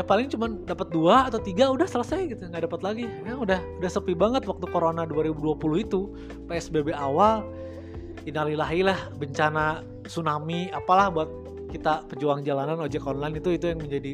[0.00, 3.04] ya paling cuma dapat dua atau tiga udah selesai gitu nggak dapat lagi.
[3.20, 6.08] Ya udah udah sepi banget waktu Corona 2020 itu.
[6.48, 7.44] PSBB awal
[8.24, 11.28] inalilahi lah bencana tsunami apalah buat
[11.68, 14.12] kita pejuang jalanan ojek online itu itu yang menjadi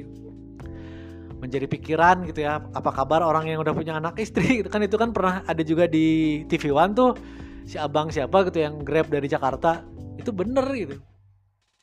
[1.39, 2.59] menjadi pikiran gitu ya.
[2.75, 4.51] Apa kabar orang yang udah punya anak istri?
[4.59, 7.15] Gitu kan itu kan pernah ada juga di TV One tuh
[7.63, 9.87] si abang siapa gitu yang grab dari Jakarta.
[10.19, 10.99] Itu bener gitu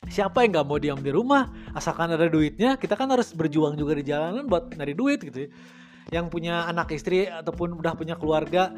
[0.08, 3.96] siapa yang nggak mau diam di rumah asalkan ada duitnya kita kan harus berjuang juga
[3.96, 5.50] di jalanan buat nyari duit gitu ya.
[6.12, 8.68] yang punya anak istri ataupun udah punya keluarga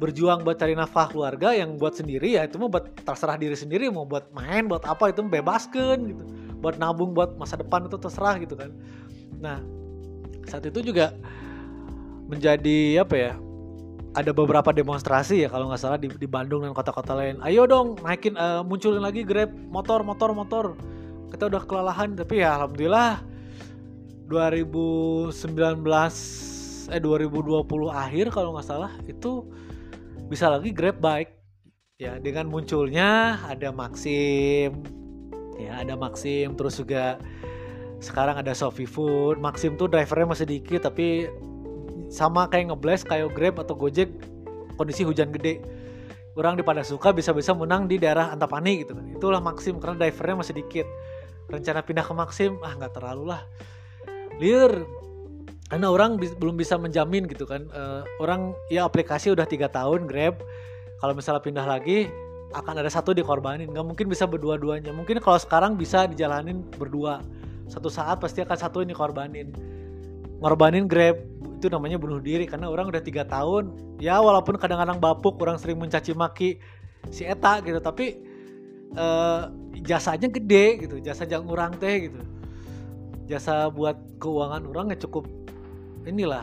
[0.00, 3.92] berjuang buat cari nafkah keluarga yang buat sendiri ya itu mau buat terserah diri sendiri
[3.92, 6.24] mau buat main buat apa itu bebaskan gitu
[6.60, 8.72] buat nabung buat masa depan itu terserah gitu kan
[9.36, 9.60] nah
[10.48, 11.12] saat itu juga
[12.30, 13.32] menjadi apa ya
[14.10, 17.38] ada beberapa demonstrasi ya kalau nggak salah di, di Bandung dan kota-kota lain.
[17.46, 20.74] Ayo dong naikin uh, munculin lagi grab motor motor motor.
[21.30, 23.22] Kita udah kelelahan tapi ya alhamdulillah
[24.26, 25.30] 2019
[26.90, 29.46] eh 2020 akhir kalau nggak salah itu
[30.26, 31.38] bisa lagi grab bike.
[32.00, 34.74] Ya dengan munculnya ada Maxim.
[35.54, 37.20] Ya ada Maxim terus juga
[38.02, 39.38] sekarang ada Sofi Food.
[39.38, 41.30] Maxim tuh drivernya masih dikit tapi
[42.10, 44.10] sama kayak ngeblast kayak Grab atau Gojek
[44.74, 45.62] kondisi hujan gede.
[46.34, 49.06] Orang di pada suka bisa-bisa menang di daerah Antapani gitu kan.
[49.14, 50.86] Itulah Maxim karena drivernya masih dikit.
[51.50, 53.42] Rencana pindah ke Maxim ah nggak terlalu lah.
[54.42, 54.82] Liar
[55.70, 57.70] karena orang bi belum bisa menjamin gitu kan.
[57.70, 60.42] Uh, orang ya aplikasi udah tiga tahun Grab.
[60.98, 62.10] Kalau misalnya pindah lagi
[62.50, 63.70] akan ada satu dikorbanin.
[63.70, 64.90] Nggak mungkin bisa berdua-duanya.
[64.90, 67.22] Mungkin kalau sekarang bisa dijalanin berdua.
[67.70, 69.54] Satu saat pasti akan satu ini korbanin
[70.40, 71.20] ngorbanin Grab
[71.60, 75.76] itu namanya bunuh diri karena orang udah tiga tahun ya walaupun kadang-kadang bapuk orang sering
[75.76, 76.56] mencaci maki
[77.12, 78.16] si Eta gitu tapi
[78.96, 79.52] uh,
[79.84, 82.20] jasanya gede gitu jasa jangan orang teh gitu.
[83.30, 85.28] Jasa buat keuangan orang ya cukup
[86.02, 86.42] inilah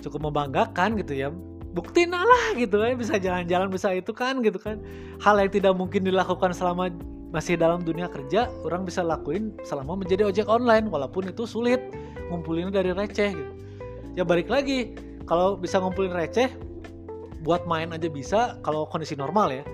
[0.00, 1.28] cukup membanggakan gitu ya.
[1.72, 4.80] Bukti lah gitu kan bisa jalan-jalan bisa itu kan gitu kan.
[5.20, 6.92] Hal yang tidak mungkin dilakukan selama
[7.32, 11.80] masih dalam dunia kerja orang bisa lakuin selama menjadi ojek online walaupun itu sulit
[12.32, 13.52] ngumpulinnya dari receh gitu
[14.16, 14.96] ya balik lagi
[15.28, 16.48] kalau bisa ngumpulin receh
[17.44, 19.64] buat main aja bisa kalau kondisi normal ya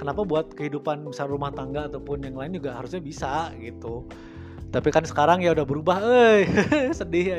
[0.00, 4.08] kenapa buat kehidupan misal rumah tangga ataupun yang lain juga harusnya bisa gitu
[4.72, 6.48] tapi kan sekarang ya udah berubah eh
[6.98, 7.38] sedih ya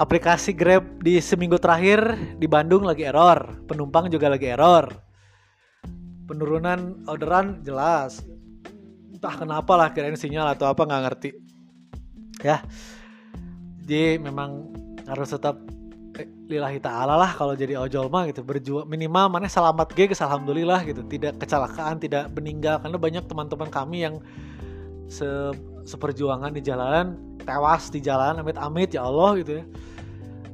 [0.00, 4.88] aplikasi Grab di seminggu terakhir di Bandung lagi error, penumpang juga lagi error.
[6.24, 8.24] Penurunan orderan jelas.
[9.12, 11.30] Entah kenapa lah kirain sinyal atau apa nggak ngerti.
[12.40, 12.64] Ya.
[13.90, 14.70] Jadi memang
[15.02, 15.58] harus tetap
[16.14, 18.46] eh, lillahi ta'ala lah kalau jadi ojol mah gitu.
[18.46, 21.02] Berjuang minimal mana selamat ge alhamdulillah gitu.
[21.02, 22.78] Tidak kecelakaan tidak meninggal.
[22.78, 24.22] Karena banyak teman-teman kami yang
[25.10, 25.26] se
[25.82, 29.64] seperjuangan di jalanan tewas di jalan amit-amit ya Allah gitu ya.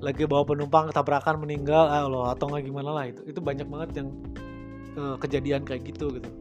[0.01, 3.21] Lagi bawa penumpang ketabrakan meninggal ah Allah atau nggak gimana lah itu.
[3.29, 4.09] Itu banyak banget yang
[4.97, 6.33] uh, kejadian kayak gitu gitu.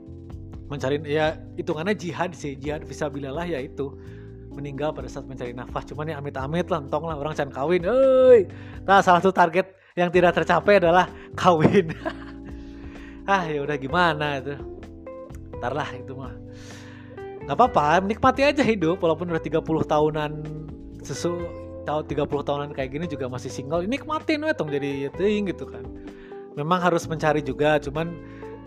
[0.71, 3.99] Mencari ya hitungannya jihad sih jihad visabilillah ya itu
[4.55, 7.83] meninggal pada saat mencari nafas cuman ya amit-amit lah entong lah orang can kawin.
[7.83, 8.47] Oi.
[8.87, 11.91] nah salah satu target yang tidak tercapai adalah kawin.
[13.25, 14.53] Ah ya udah gimana itu?
[15.57, 16.29] Ntar lah itu mah.
[17.49, 19.01] Nggak apa-apa nikmati aja hidup.
[19.01, 20.31] Walaupun udah 30 tahunan
[21.01, 21.33] sesu
[21.89, 25.81] tahun 30 tahunan kayak gini juga masih single nikmatin we tong jadi ting gitu kan.
[26.53, 28.13] Memang harus mencari juga cuman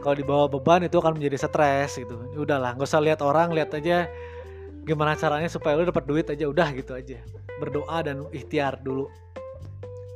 [0.02, 2.18] kalau dibawa beban itu akan menjadi stres gitu.
[2.34, 4.10] Udahlah nggak usah lihat orang lihat aja
[4.88, 7.20] gimana caranya supaya lu dapat duit aja udah gitu aja.
[7.60, 9.12] Berdoa dan ikhtiar dulu.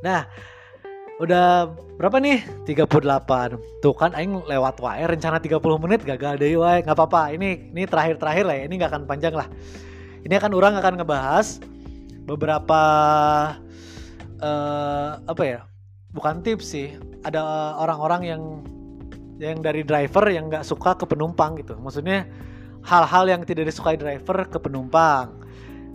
[0.00, 0.24] Nah
[1.20, 1.68] udah
[2.00, 2.40] berapa nih?
[2.64, 6.80] 38 tuh kan aing lewat wae rencana 30 menit gagal deh wae.
[6.80, 9.46] Nggak apa-apa ini ini terakhir-terakhir lah ya ini nggak akan panjang lah.
[10.24, 11.60] Ini akan orang akan ngebahas
[12.24, 12.80] beberapa
[14.40, 15.60] uh, apa ya
[16.16, 16.96] bukan tips sih.
[17.22, 17.38] Ada
[17.78, 18.42] orang-orang yang
[19.38, 21.74] yang dari driver yang nggak suka ke penumpang gitu.
[21.78, 22.26] Maksudnya
[22.82, 25.30] hal-hal yang tidak disukai driver ke penumpang.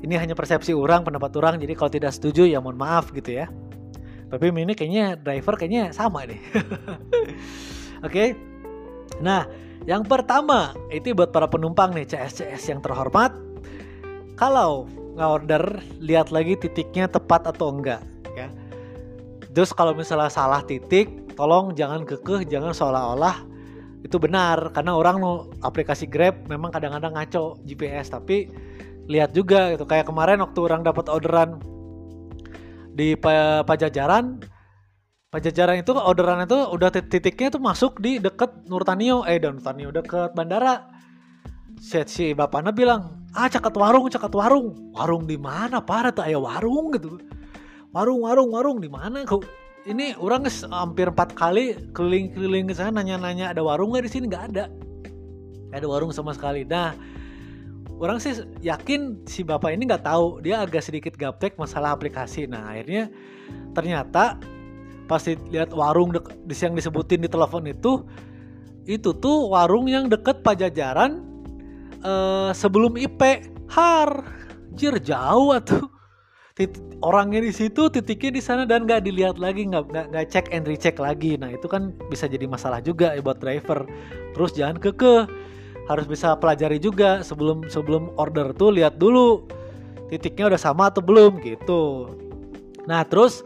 [0.03, 3.49] Ini hanya persepsi orang pendapat orang jadi kalau tidak setuju ya mohon maaf gitu ya.
[4.27, 6.37] Tapi ini kayaknya driver kayaknya sama deh.
[8.05, 8.11] Oke.
[8.11, 8.29] Okay?
[9.17, 9.49] nah
[9.87, 13.33] yang pertama itu buat para penumpang nih CS CS yang terhormat.
[14.37, 14.85] Kalau
[15.17, 18.05] order lihat lagi titiknya tepat atau enggak
[18.37, 18.51] ya.
[19.49, 23.56] Terus kalau misalnya salah titik tolong jangan kekeh jangan seolah-olah
[24.05, 25.33] itu benar karena orang lo
[25.65, 28.49] aplikasi Grab memang kadang-kadang ngaco GPS tapi
[29.09, 29.87] lihat juga gitu.
[29.87, 31.57] Kayak kemarin waktu orang dapat orderan
[32.93, 34.41] di Pajajaran
[35.27, 40.31] Pajajaran itu orderan itu udah titiknya tuh masuk di deket Nurtanio eh dan Nurtanio deket
[40.31, 40.87] bandara.
[41.77, 44.95] Si, si bapaknya bilang ah cakat warung cakat warung.
[44.95, 46.95] Warung di mana para tuh ayah warung?
[46.95, 47.19] Gitu.
[47.91, 49.43] Warung warung warung di mana kau
[49.87, 54.25] ini orang hampir empat kali keliling-keliling ke sana nanya-nanya ada warung nggak di sini?
[54.27, 54.65] Nggak ada.
[55.71, 56.67] Gak ada warung sama sekali.
[56.67, 56.91] Nah
[57.97, 60.43] orang sih yakin si bapak ini nggak tahu.
[60.43, 62.51] Dia agak sedikit gaptek masalah aplikasi.
[62.51, 63.07] Nah akhirnya
[63.71, 64.35] ternyata
[65.07, 66.11] pasti lihat warung
[66.51, 68.03] yang disebutin di telepon itu
[68.83, 71.23] itu tuh warung yang deket pajajaran
[72.03, 74.23] uh, sebelum IP har
[74.75, 75.96] jir jauh atuh
[76.57, 80.65] titik, orangnya di situ titiknya di sana dan nggak dilihat lagi nggak nggak cek and
[80.65, 81.37] recheck lagi.
[81.37, 83.85] Nah itu kan bisa jadi masalah juga ya buat driver.
[84.33, 85.29] Terus jangan keke
[85.87, 89.45] harus bisa pelajari juga sebelum sebelum order tuh lihat dulu
[90.09, 92.11] titiknya udah sama atau belum gitu.
[92.89, 93.45] Nah terus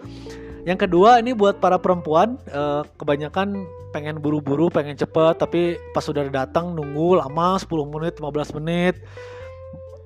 [0.63, 6.23] yang kedua ini buat para perempuan uh, kebanyakan pengen buru-buru, pengen cepet tapi pas sudah
[6.31, 8.95] datang nunggu lama 10 menit, 15 menit.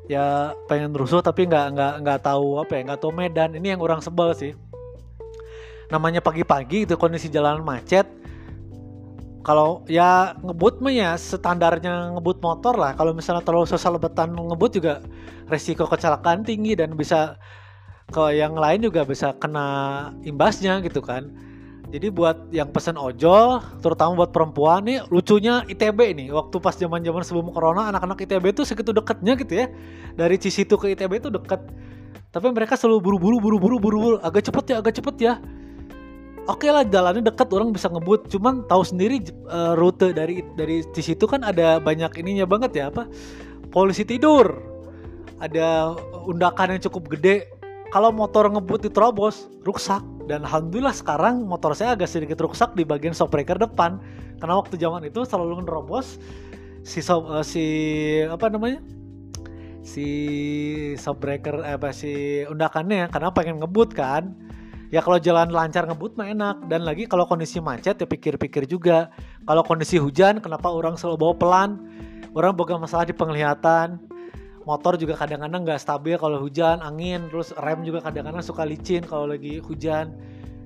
[0.05, 3.49] Ya pengen rusuh tapi nggak nggak nggak tahu apa ya, nggak tahu medan.
[3.57, 4.53] Ini yang orang sebel sih.
[5.89, 8.05] Namanya pagi-pagi itu kondisi jalan macet.
[9.45, 12.97] Kalau ya ngebut mah ya standarnya ngebut motor lah.
[12.97, 15.05] Kalau misalnya terlalu sosial lebetan ngebut juga
[15.45, 17.37] resiko kecelakaan tinggi dan bisa
[18.09, 21.25] ke yang lain juga bisa kena imbasnya gitu kan
[21.85, 26.25] jadi buat yang pesen ojol terutama buat perempuan nih lucunya ITB ini.
[26.33, 29.69] Waktu pas zaman zaman sebelum corona anak-anak ITB itu segitu deketnya gitu ya.
[30.17, 31.61] Dari Cisitu ke ITB itu deket.
[32.33, 34.17] Tapi mereka selalu buru-buru buru-buru buru-buru.
[34.25, 35.33] Agak cepet ya agak cepet ya.
[36.45, 38.33] Oke lah jalannya deket orang bisa ngebut.
[38.33, 42.85] Cuman tahu sendiri uh, rute dari dari di situ kan ada banyak ininya banget ya
[42.89, 43.05] apa?
[43.69, 44.57] Polisi tidur.
[45.37, 45.93] Ada
[46.25, 47.54] undakan yang cukup gede
[47.95, 50.03] kalau motor ngebut diterobos rusak.
[50.27, 54.03] Dan alhamdulillah sekarang motor saya agak sedikit rusak di bagian shock breaker depan.
[54.35, 56.19] Karena waktu zaman itu selalu ngerobos
[56.83, 57.63] si so, uh, si
[58.27, 58.83] apa namanya?
[59.79, 60.07] Si
[60.99, 64.35] shock breaker eh, apa si undakannya karena pengen ngebut kan.
[64.91, 66.67] Ya kalau jalan lancar ngebut mah enak.
[66.67, 69.07] Dan lagi kalau kondisi macet ya pikir-pikir juga.
[69.47, 71.71] Kalau kondisi hujan kenapa orang selalu bawa pelan?
[72.35, 74.14] Orang boga masalah di penglihatan
[74.65, 79.29] motor juga kadang-kadang nggak stabil kalau hujan angin terus rem juga kadang-kadang suka licin kalau
[79.29, 80.17] lagi hujan.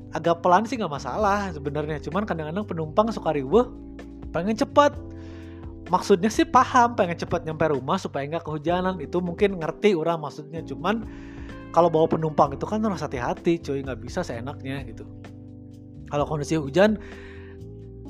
[0.09, 3.69] Agak pelan sih nggak masalah sebenarnya cuman kadang-kadang penumpang suka riuh
[4.33, 4.97] pengen cepat
[5.93, 10.65] maksudnya sih paham pengen cepat nyampe rumah supaya nggak kehujanan itu mungkin ngerti orang maksudnya
[10.65, 11.05] cuman
[11.69, 15.05] kalau bawa penumpang itu kan harus hati-hati cuy nggak bisa seenaknya gitu.
[16.09, 16.97] Kalau kondisi hujan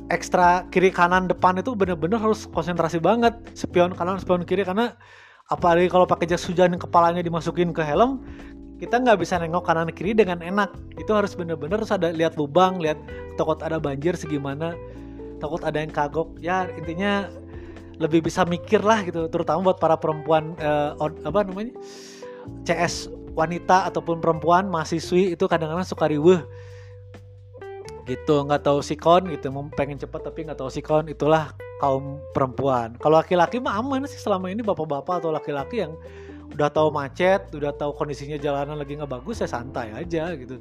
[0.08, 4.96] ekstra kiri kanan depan itu bener-bener harus konsentrasi banget spion kanan spion kiri karena
[5.50, 8.22] apalagi kalau pakai jas hujan kepalanya dimasukin ke helm
[8.80, 10.72] kita nggak bisa nengok kanan kiri dengan enak.
[10.95, 12.95] Itu harus bener-bener harus ada lihat lubang lihat
[13.36, 14.72] takut ada banjir segimana
[15.43, 16.32] takut ada yang kagok.
[16.39, 17.28] Ya intinya
[18.00, 20.95] lebih bisa mikir lah gitu terutama buat para perempuan eh,
[21.28, 21.76] apa namanya
[22.64, 26.39] CS wanita ataupun perempuan mahasiswi itu kadang-kadang suka riweh
[28.10, 32.97] gitu nggak tahu sikon gitu mau pengen cepet tapi nggak tahu sikon itulah kaum perempuan.
[32.97, 35.93] Kalau laki-laki mah aman sih selama ini bapak-bapak atau laki-laki yang
[36.49, 40.57] udah tahu macet udah tahu kondisinya jalanan lagi nggak bagus ya santai aja gitu.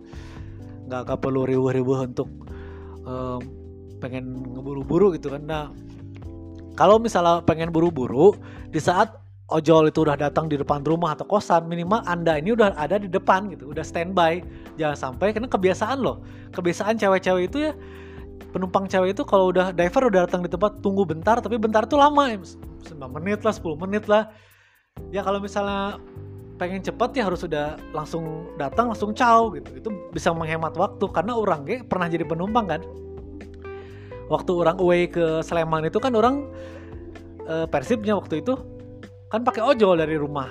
[0.86, 2.28] Nggak nggak perlu riuh-riuh untuk
[3.08, 3.40] um,
[3.98, 5.42] pengen ngeburu-buru gitu kan.
[5.42, 5.64] Nah
[6.78, 8.38] kalau misalnya pengen buru-buru
[8.70, 9.10] di saat
[9.48, 13.08] ojol itu udah datang di depan rumah atau kosan minimal anda ini udah ada di
[13.08, 14.44] depan gitu udah standby.
[14.76, 16.20] Jangan sampai karena kebiasaan loh.
[16.52, 17.72] Kebiasaan cewek-cewek itu ya
[18.52, 22.00] penumpang cewek itu kalau udah driver udah datang di tempat tunggu bentar tapi bentar tuh
[22.00, 24.28] lama 9 menit lah 10 menit lah.
[25.08, 25.96] Ya kalau misalnya
[26.60, 29.80] pengen cepet ya harus sudah langsung datang langsung caw gitu.
[29.80, 32.80] Itu bisa menghemat waktu karena orang ge pernah jadi penumpang kan.
[34.28, 36.52] Waktu orang away ke Sleman itu kan orang
[37.48, 38.60] e, persibnya waktu itu
[39.28, 40.48] kan pakai ojol dari rumah.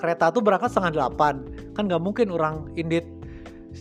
[0.00, 1.44] Kereta tuh berangkat setengah delapan.
[1.76, 3.04] Kan nggak mungkin orang indit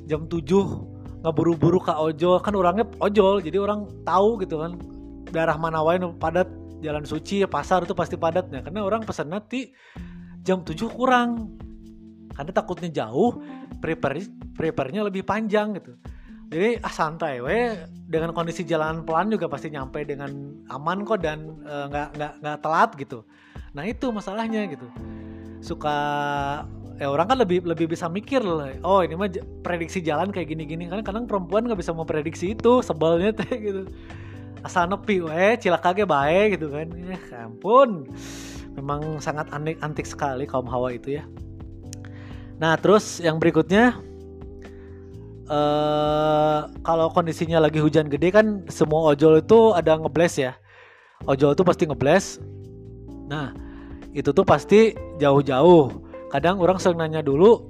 [0.06, 0.84] jam tujuh
[1.24, 2.44] nggak buru-buru ke ojol.
[2.44, 4.76] Kan orangnya ojol jadi orang tahu gitu kan.
[5.32, 6.48] Daerah mana wae padat
[6.84, 9.72] jalan suci pasar itu pasti padatnya karena orang pesan nanti
[10.44, 11.56] jam 7 kurang.
[12.36, 13.42] Karena takutnya jauh
[13.82, 14.22] prepare
[14.54, 15.98] prepare lebih panjang gitu.
[16.48, 17.76] Jadi ah santai we.
[18.08, 20.32] Dengan kondisi jalan pelan juga pasti nyampe dengan
[20.72, 23.20] aman kok dan eh, nggak uh, nggak nggak telat gitu
[23.78, 24.90] nah itu masalahnya gitu.
[25.62, 25.98] Suka
[26.98, 29.30] ya orang kan lebih lebih bisa mikir loh oh ini mah
[29.62, 30.90] prediksi jalan kayak gini-gini.
[30.90, 33.86] Kan kadang perempuan nggak bisa memprediksi itu sebelnya teh gitu.
[34.66, 36.90] Asal nepi weh cilakage baik gitu kan.
[36.98, 38.10] Ya ampun.
[38.74, 41.24] Memang sangat antik antik sekali kaum hawa itu ya.
[42.58, 43.94] Nah terus yang berikutnya
[45.46, 50.58] uh, kalau kondisinya lagi hujan gede kan semua ojol itu ada ngebles ya.
[51.30, 52.42] Ojol itu pasti ngebles
[53.28, 53.52] nah
[54.18, 55.94] itu tuh pasti jauh-jauh.
[56.34, 57.70] Kadang orang sering nanya dulu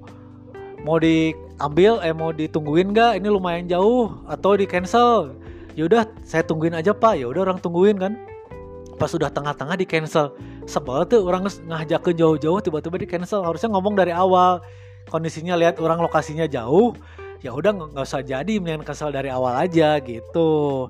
[0.87, 5.35] mau diambil eh mau ditungguin gak ini lumayan jauh atau di cancel?
[5.75, 7.19] Yaudah saya tungguin aja pak.
[7.19, 8.15] Ya udah orang tungguin kan.
[8.95, 10.31] Pas sudah tengah-tengah di cancel.
[10.63, 13.43] Sebel tuh orang ngajakin jauh-jauh tiba-tiba di cancel.
[13.43, 14.63] Harusnya ngomong dari awal.
[15.11, 16.95] Kondisinya lihat orang lokasinya jauh
[17.41, 20.89] ya udah nggak usah jadi mendingan kesel dari awal aja gitu.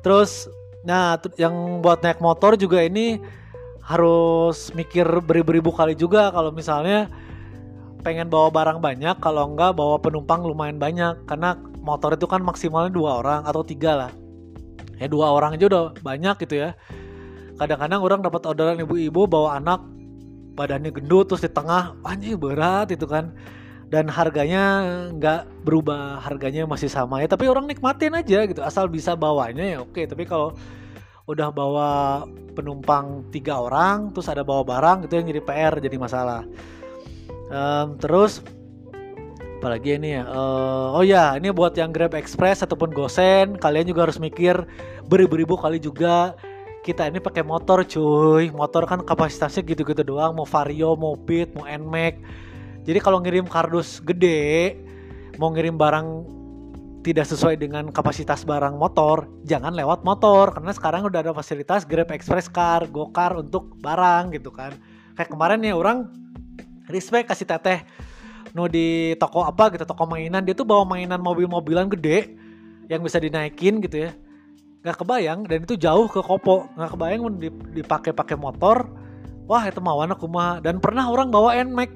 [0.00, 0.48] Terus
[0.86, 3.18] nah yang buat naik motor juga ini
[3.86, 7.06] harus mikir beribu-ribu kali juga kalau misalnya
[8.02, 11.22] pengen bawa barang banyak kalau enggak bawa penumpang lumayan banyak.
[11.30, 14.12] Karena motor itu kan maksimalnya dua orang atau tiga lah.
[14.98, 16.74] Ya dua orang aja udah banyak gitu ya.
[17.62, 19.80] Kadang-kadang orang dapat orderan ibu-ibu bawa anak
[20.58, 23.30] badannya gendut terus di tengah anjing berat itu kan.
[23.86, 24.82] Dan harganya
[25.14, 27.30] nggak berubah harganya masih sama ya.
[27.30, 30.02] Tapi orang nikmatin aja gitu asal bisa bawanya ya oke.
[30.10, 30.58] Tapi kalau
[31.26, 31.90] udah bawa
[32.54, 36.46] penumpang tiga orang terus ada bawa barang itu yang jadi PR jadi masalah.
[37.50, 38.42] Um, terus
[39.58, 44.06] apalagi ini ya uh, oh ya ini buat yang Grab Express ataupun Gosen kalian juga
[44.06, 44.54] harus mikir
[45.10, 46.38] beribu-ribu kali juga
[46.86, 48.54] kita ini pakai motor cuy.
[48.54, 52.22] Motor kan kapasitasnya gitu-gitu doang mau Vario mau Beat mau Nmax
[52.86, 54.78] jadi kalau ngirim kardus gede
[55.42, 56.36] mau ngirim barang
[57.06, 60.50] tidak sesuai dengan kapasitas barang motor, jangan lewat motor.
[60.50, 64.74] Karena sekarang udah ada fasilitas Grab Express Car, GoCar untuk barang gitu kan.
[65.14, 66.10] Kayak kemarin ya orang
[66.90, 67.86] respect kasih teteh
[68.58, 70.42] nu di toko apa gitu toko mainan.
[70.42, 72.34] Dia tuh bawa mainan mobil-mobilan gede
[72.90, 74.10] yang bisa dinaikin gitu ya.
[74.82, 76.66] Nggak kebayang dan itu jauh ke Kopo.
[76.74, 77.22] Nggak kebayang
[77.70, 78.90] dipakai pakai motor.
[79.46, 81.94] Wah itu mau anak rumah dan pernah orang bawa Nmax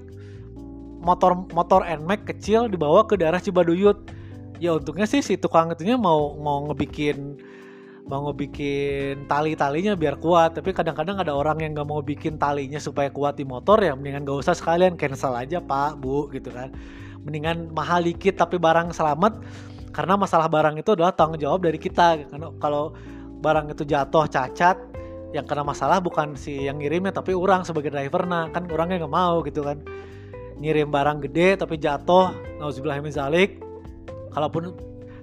[1.02, 4.19] motor motor Nmax kecil dibawa ke daerah Cibaduyut
[4.60, 7.40] ya untungnya sih si tukang itunya mau mau ngebikin
[8.10, 10.58] mau ngebikin tali-talinya biar kuat.
[10.58, 14.26] Tapi kadang-kadang ada orang yang nggak mau bikin talinya supaya kuat di motor ya mendingan
[14.26, 16.74] gak usah sekalian cancel aja pak bu gitu kan.
[17.22, 19.38] Mendingan mahal dikit tapi barang selamat
[19.94, 22.26] karena masalah barang itu adalah tanggung jawab dari kita.
[22.28, 22.92] Karena kalau
[23.40, 24.76] barang itu jatuh cacat
[25.30, 29.14] yang kena masalah bukan si yang ngirimnya tapi orang sebagai driver nah kan orangnya nggak
[29.14, 29.78] mau gitu kan.
[30.60, 33.69] Ngirim barang gede tapi jatuh nauzubillahimin zalik
[34.30, 34.74] kalaupun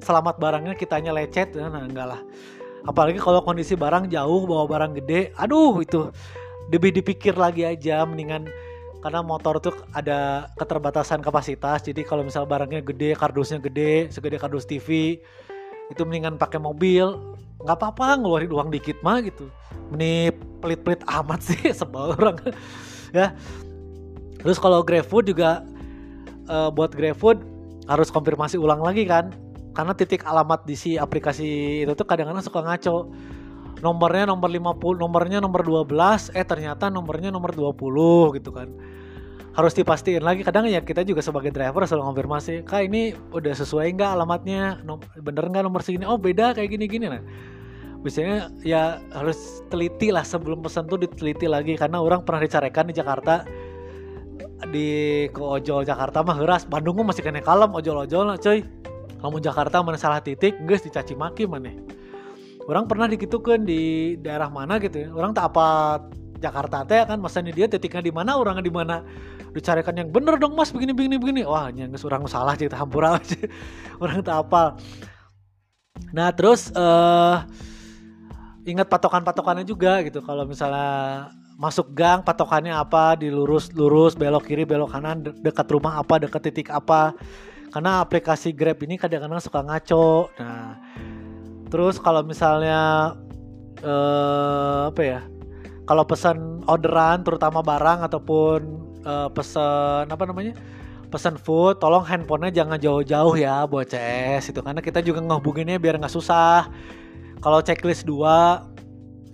[0.04, 2.22] selamat barangnya kitanya lecet nah enggak lah.
[2.88, 6.08] Apalagi kalau kondisi barang jauh bawa barang gede aduh itu
[6.72, 8.48] lebih dipikir lagi aja mendingan
[9.00, 14.68] karena motor tuh ada keterbatasan kapasitas jadi kalau misal barangnya gede kardusnya gede segede kardus
[14.68, 15.20] TV
[15.92, 17.16] itu mendingan pakai mobil.
[17.64, 19.50] Nggak apa-apa ngeluarin uang dikit mah gitu.
[19.96, 22.38] Ini pelit-pelit amat sih sebel orang
[23.16, 23.34] ya.
[24.38, 25.66] Terus kalau GrabFood juga
[26.52, 27.42] uh, buat GrabFood
[27.88, 29.32] harus konfirmasi ulang lagi kan?
[29.74, 33.12] Karena titik alamat di si aplikasi itu tuh kadang-kadang suka ngaco.
[33.78, 38.68] Nomornya nomor 50 nomornya nomor 12 eh ternyata nomornya nomor 20 gitu kan.
[39.54, 40.42] Harus dipastiin lagi.
[40.42, 44.82] Kadang ya kita juga sebagai driver selalu konfirmasi kak ini udah sesuai nggak alamatnya?
[45.22, 46.10] Bener nggak nomor segini?
[46.10, 47.22] Oh beda kayak gini gini lah
[47.98, 51.78] biasanya ya harus teliti lah sebelum pesan tuh diteliti lagi.
[51.78, 53.46] Karena orang pernah dicarikan di Jakarta
[54.74, 58.66] di ke ojol Jakarta mah heras Bandung masih kena kalem ojol-ojol lah cuy
[59.22, 61.70] kamu Jakarta mana salah titik guys dicaci maki mana
[62.68, 65.10] orang pernah dikitukan di daerah mana gitu ya.
[65.16, 66.00] Orang tak apa
[66.38, 69.02] Jakarta teh kan masanya dia titiknya di mana orangnya di mana?
[69.56, 73.40] Dicarikan yang bener dong mas begini begini begini wah yang orang salah cerita hampur aja.
[74.04, 74.78] Orang tak apa?
[76.14, 77.42] Nah terus uh,
[78.68, 80.22] ingat patokan-patokannya juga gitu.
[80.22, 85.98] Kalau misalnya masuk gang patokannya apa dilurus lurus belok kiri belok kanan de dekat rumah
[85.98, 87.18] apa dekat titik apa.
[87.74, 90.30] Karena aplikasi Grab ini kadang-kadang suka ngaco.
[90.38, 90.78] Nah
[91.68, 93.12] terus kalau misalnya
[93.84, 95.20] uh, apa ya
[95.90, 98.60] kalau pesan orderan terutama barang ataupun
[99.04, 100.56] uh, pesan apa namanya
[101.08, 105.98] pesan food tolong handphonenya jangan jauh-jauh ya buat CS itu karena kita juga ngehubunginnya biar
[105.98, 106.70] nggak susah.
[107.38, 108.77] Kalau checklist 2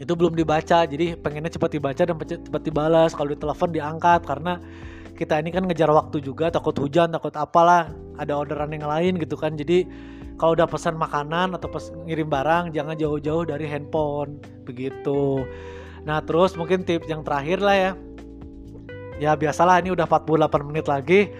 [0.04, 3.16] itu belum dibaca jadi pengennya cepat dibaca dan cepat dibalas.
[3.16, 4.60] Kalau di telepon diangkat karena
[5.16, 7.88] kita ini kan ngejar waktu juga takut hujan takut apalah
[8.20, 9.56] ada orderan yang lain gitu kan.
[9.56, 9.88] Jadi
[10.36, 15.48] kalau udah pesan makanan atau pes ngirim barang jangan jauh-jauh dari handphone begitu.
[16.04, 17.92] Nah terus mungkin tips yang terakhir lah ya.
[19.24, 21.32] Ya biasalah ini udah 48 menit lagi.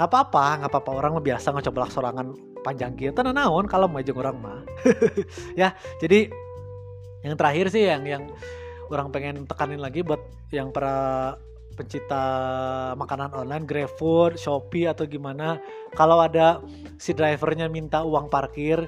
[0.00, 2.32] Nggak apa-apa nggak apa-apa orang biasa ngecoba sorangan
[2.62, 4.60] panjang gitu nah naon kalau mau orang mah.
[5.60, 6.47] Ya jadi
[7.28, 8.24] yang terakhir sih yang yang
[8.88, 11.36] orang pengen tekanin lagi buat yang para
[11.78, 12.24] pencipta
[12.98, 15.62] makanan online, GrabFood, Shopee atau gimana,
[15.94, 16.58] kalau ada
[16.98, 18.82] si drivernya minta uang parkir,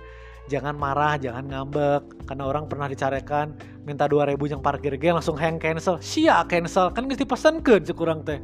[0.50, 3.54] jangan marah, jangan ngambek karena orang pernah dicarikan
[3.86, 6.02] minta 2000 yang parkir ge langsung hang cancel.
[6.02, 8.42] Sia cancel kan mesti pesan ke kurang teh.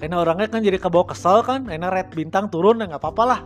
[0.00, 3.40] Karena orangnya kan jadi kebawa kesel kan, karena red bintang turun ya nggak apa-apa lah.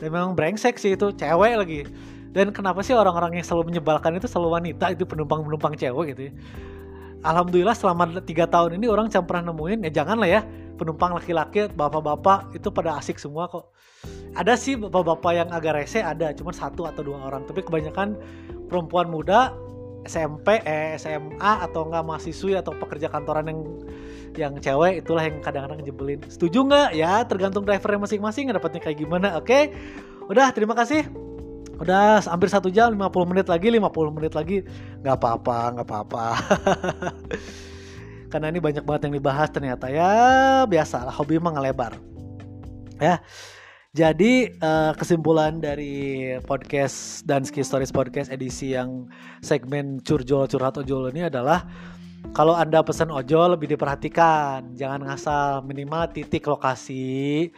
[0.00, 1.84] Memang brengsek sih itu, cewek lagi.
[2.30, 6.32] Dan kenapa sih orang-orang yang selalu menyebalkan itu selalu wanita itu penumpang-penumpang cewek gitu ya
[7.24, 10.40] alhamdulillah selama tiga tahun ini orang jangan pernah nemuin ya jangan lah ya
[10.80, 13.68] penumpang laki-laki bapak-bapak itu pada asik semua kok
[14.32, 18.16] ada sih bapak-bapak yang agak rese ada cuma satu atau dua orang tapi kebanyakan
[18.72, 19.52] perempuan muda
[20.00, 23.60] SMP, eh, SMA atau enggak mahasiswi atau pekerja kantoran yang
[24.32, 26.24] yang cewek itulah yang kadang-kadang jebelin.
[26.24, 26.88] Setuju nggak?
[26.96, 29.36] Ya tergantung drivernya masing-masing dapatnya kayak gimana.
[29.36, 29.76] Oke,
[30.24, 31.04] udah terima kasih.
[31.80, 34.60] Udah hampir satu jam 50 menit lagi 50 menit lagi
[35.00, 36.26] nggak apa-apa nggak apa-apa.
[38.30, 40.12] Karena ini banyak banget yang dibahas ternyata ya
[40.68, 41.96] biasalah hobi emang ngelebar.
[43.00, 43.24] Ya.
[43.90, 49.10] Jadi uh, kesimpulan dari podcast dan Ski Stories podcast edisi yang
[49.42, 51.66] segmen curjol curhat ojol ini adalah
[52.30, 57.50] kalau anda pesan ojol lebih diperhatikan, jangan ngasal minimal titik lokasi.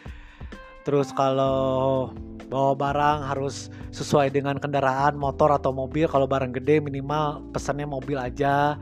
[0.83, 2.11] Terus kalau
[2.53, 6.05] bawa barang harus sesuai dengan kendaraan motor atau mobil.
[6.11, 8.77] Kalau barang gede minimal pesannya mobil aja.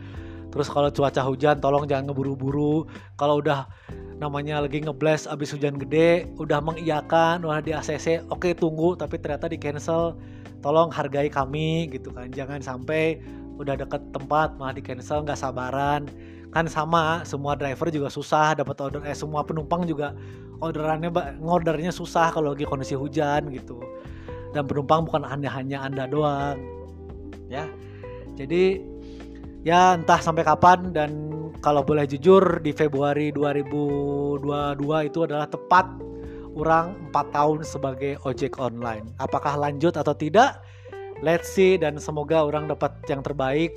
[0.51, 2.89] Terus kalau cuaca hujan tolong jangan ngeburu-buru.
[3.15, 3.71] Kalau udah
[4.21, 9.49] namanya lagi ngeblast abis hujan gede udah mengiyakan udah di ACC oke tunggu tapi ternyata
[9.49, 10.13] di cancel
[10.61, 13.17] tolong hargai kami gitu kan jangan sampai
[13.57, 16.05] udah deket tempat malah di cancel nggak sabaran
[16.51, 20.15] kan sama semua driver juga susah dapat order eh semua penumpang juga
[20.59, 23.79] orderannya ngordernya susah kalau lagi kondisi hujan gitu
[24.51, 26.59] dan penumpang bukan hanya hanya anda doang
[27.47, 27.71] ya
[28.35, 28.83] jadi
[29.63, 31.31] ya entah sampai kapan dan
[31.61, 34.41] kalau boleh jujur di Februari 2022
[35.09, 35.87] itu adalah tepat
[36.57, 39.13] orang 4 tahun sebagai ojek online.
[39.21, 40.65] Apakah lanjut atau tidak?
[41.21, 43.77] Let's see dan semoga orang dapat yang terbaik.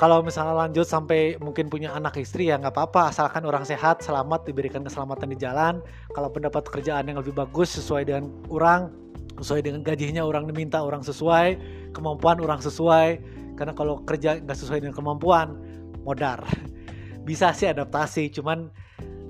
[0.00, 3.12] Kalau misalnya lanjut sampai mungkin punya anak istri ya nggak apa-apa.
[3.12, 5.84] Asalkan orang sehat, selamat, diberikan keselamatan di jalan.
[6.16, 8.88] Kalau pendapat kerjaan yang lebih bagus sesuai dengan orang,
[9.36, 11.60] sesuai dengan gajinya orang diminta orang sesuai,
[11.92, 13.20] kemampuan orang sesuai.
[13.60, 15.60] Karena kalau kerja nggak sesuai dengan kemampuan,
[16.00, 16.48] modar.
[17.28, 18.72] Bisa sih adaptasi cuman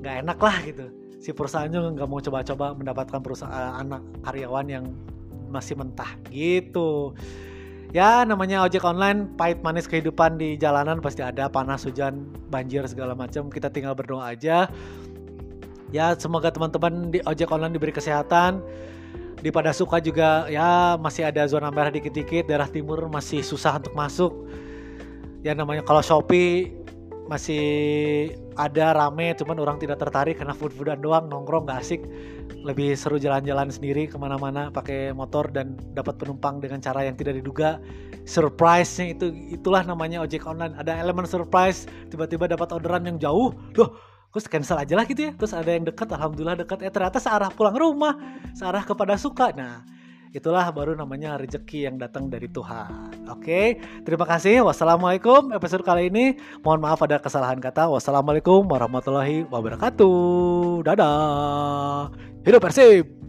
[0.07, 0.87] nggak enak lah gitu.
[1.19, 4.87] Si perusahaannya nggak mau coba-coba mendapatkan perusahaan anak karyawan yang
[5.51, 7.11] masih mentah gitu
[7.91, 13.15] ya namanya ojek online pahit manis kehidupan di jalanan pasti ada panas hujan banjir segala
[13.15, 14.71] macam kita tinggal berdoa aja.
[15.91, 18.63] Ya semoga teman-teman di ojek online diberi kesehatan.
[19.41, 23.97] Di pada suka juga ya masih ada zona merah dikit-dikit daerah timur masih susah untuk
[23.97, 24.33] masuk.
[25.41, 26.80] Ya namanya kalau Shopee
[27.31, 27.65] masih
[28.59, 32.03] ada rame cuman orang tidak tertarik karena food foodan doang nongkrong gak asik.
[32.67, 37.39] Lebih seru jalan-jalan sendiri ke mana-mana pakai motor dan dapat penumpang dengan cara yang tidak
[37.39, 37.79] diduga.
[38.27, 40.75] Surprise-nya itu itulah namanya ojek online.
[40.75, 43.55] Ada elemen surprise tiba-tiba dapat orderan yang jauh.
[43.79, 43.95] Loh
[44.35, 45.33] terus cancel aja lah gitu ya.
[45.39, 46.83] Terus ada yang dekat alhamdulillah dekat.
[46.83, 48.19] Eh ternyata searah pulang rumah
[48.59, 49.55] searah kepada suka.
[49.55, 49.87] Nah
[50.31, 53.27] itulah baru namanya rezeki yang datang dari Tuhan.
[53.31, 54.63] Oke, terima kasih.
[54.67, 55.51] Wassalamualaikum.
[55.55, 57.91] Episode kali ini mohon maaf ada kesalahan kata.
[57.91, 60.87] Wassalamualaikum warahmatullahi wabarakatuh.
[60.87, 62.15] Dadah.
[62.47, 63.20] Hidup Persib.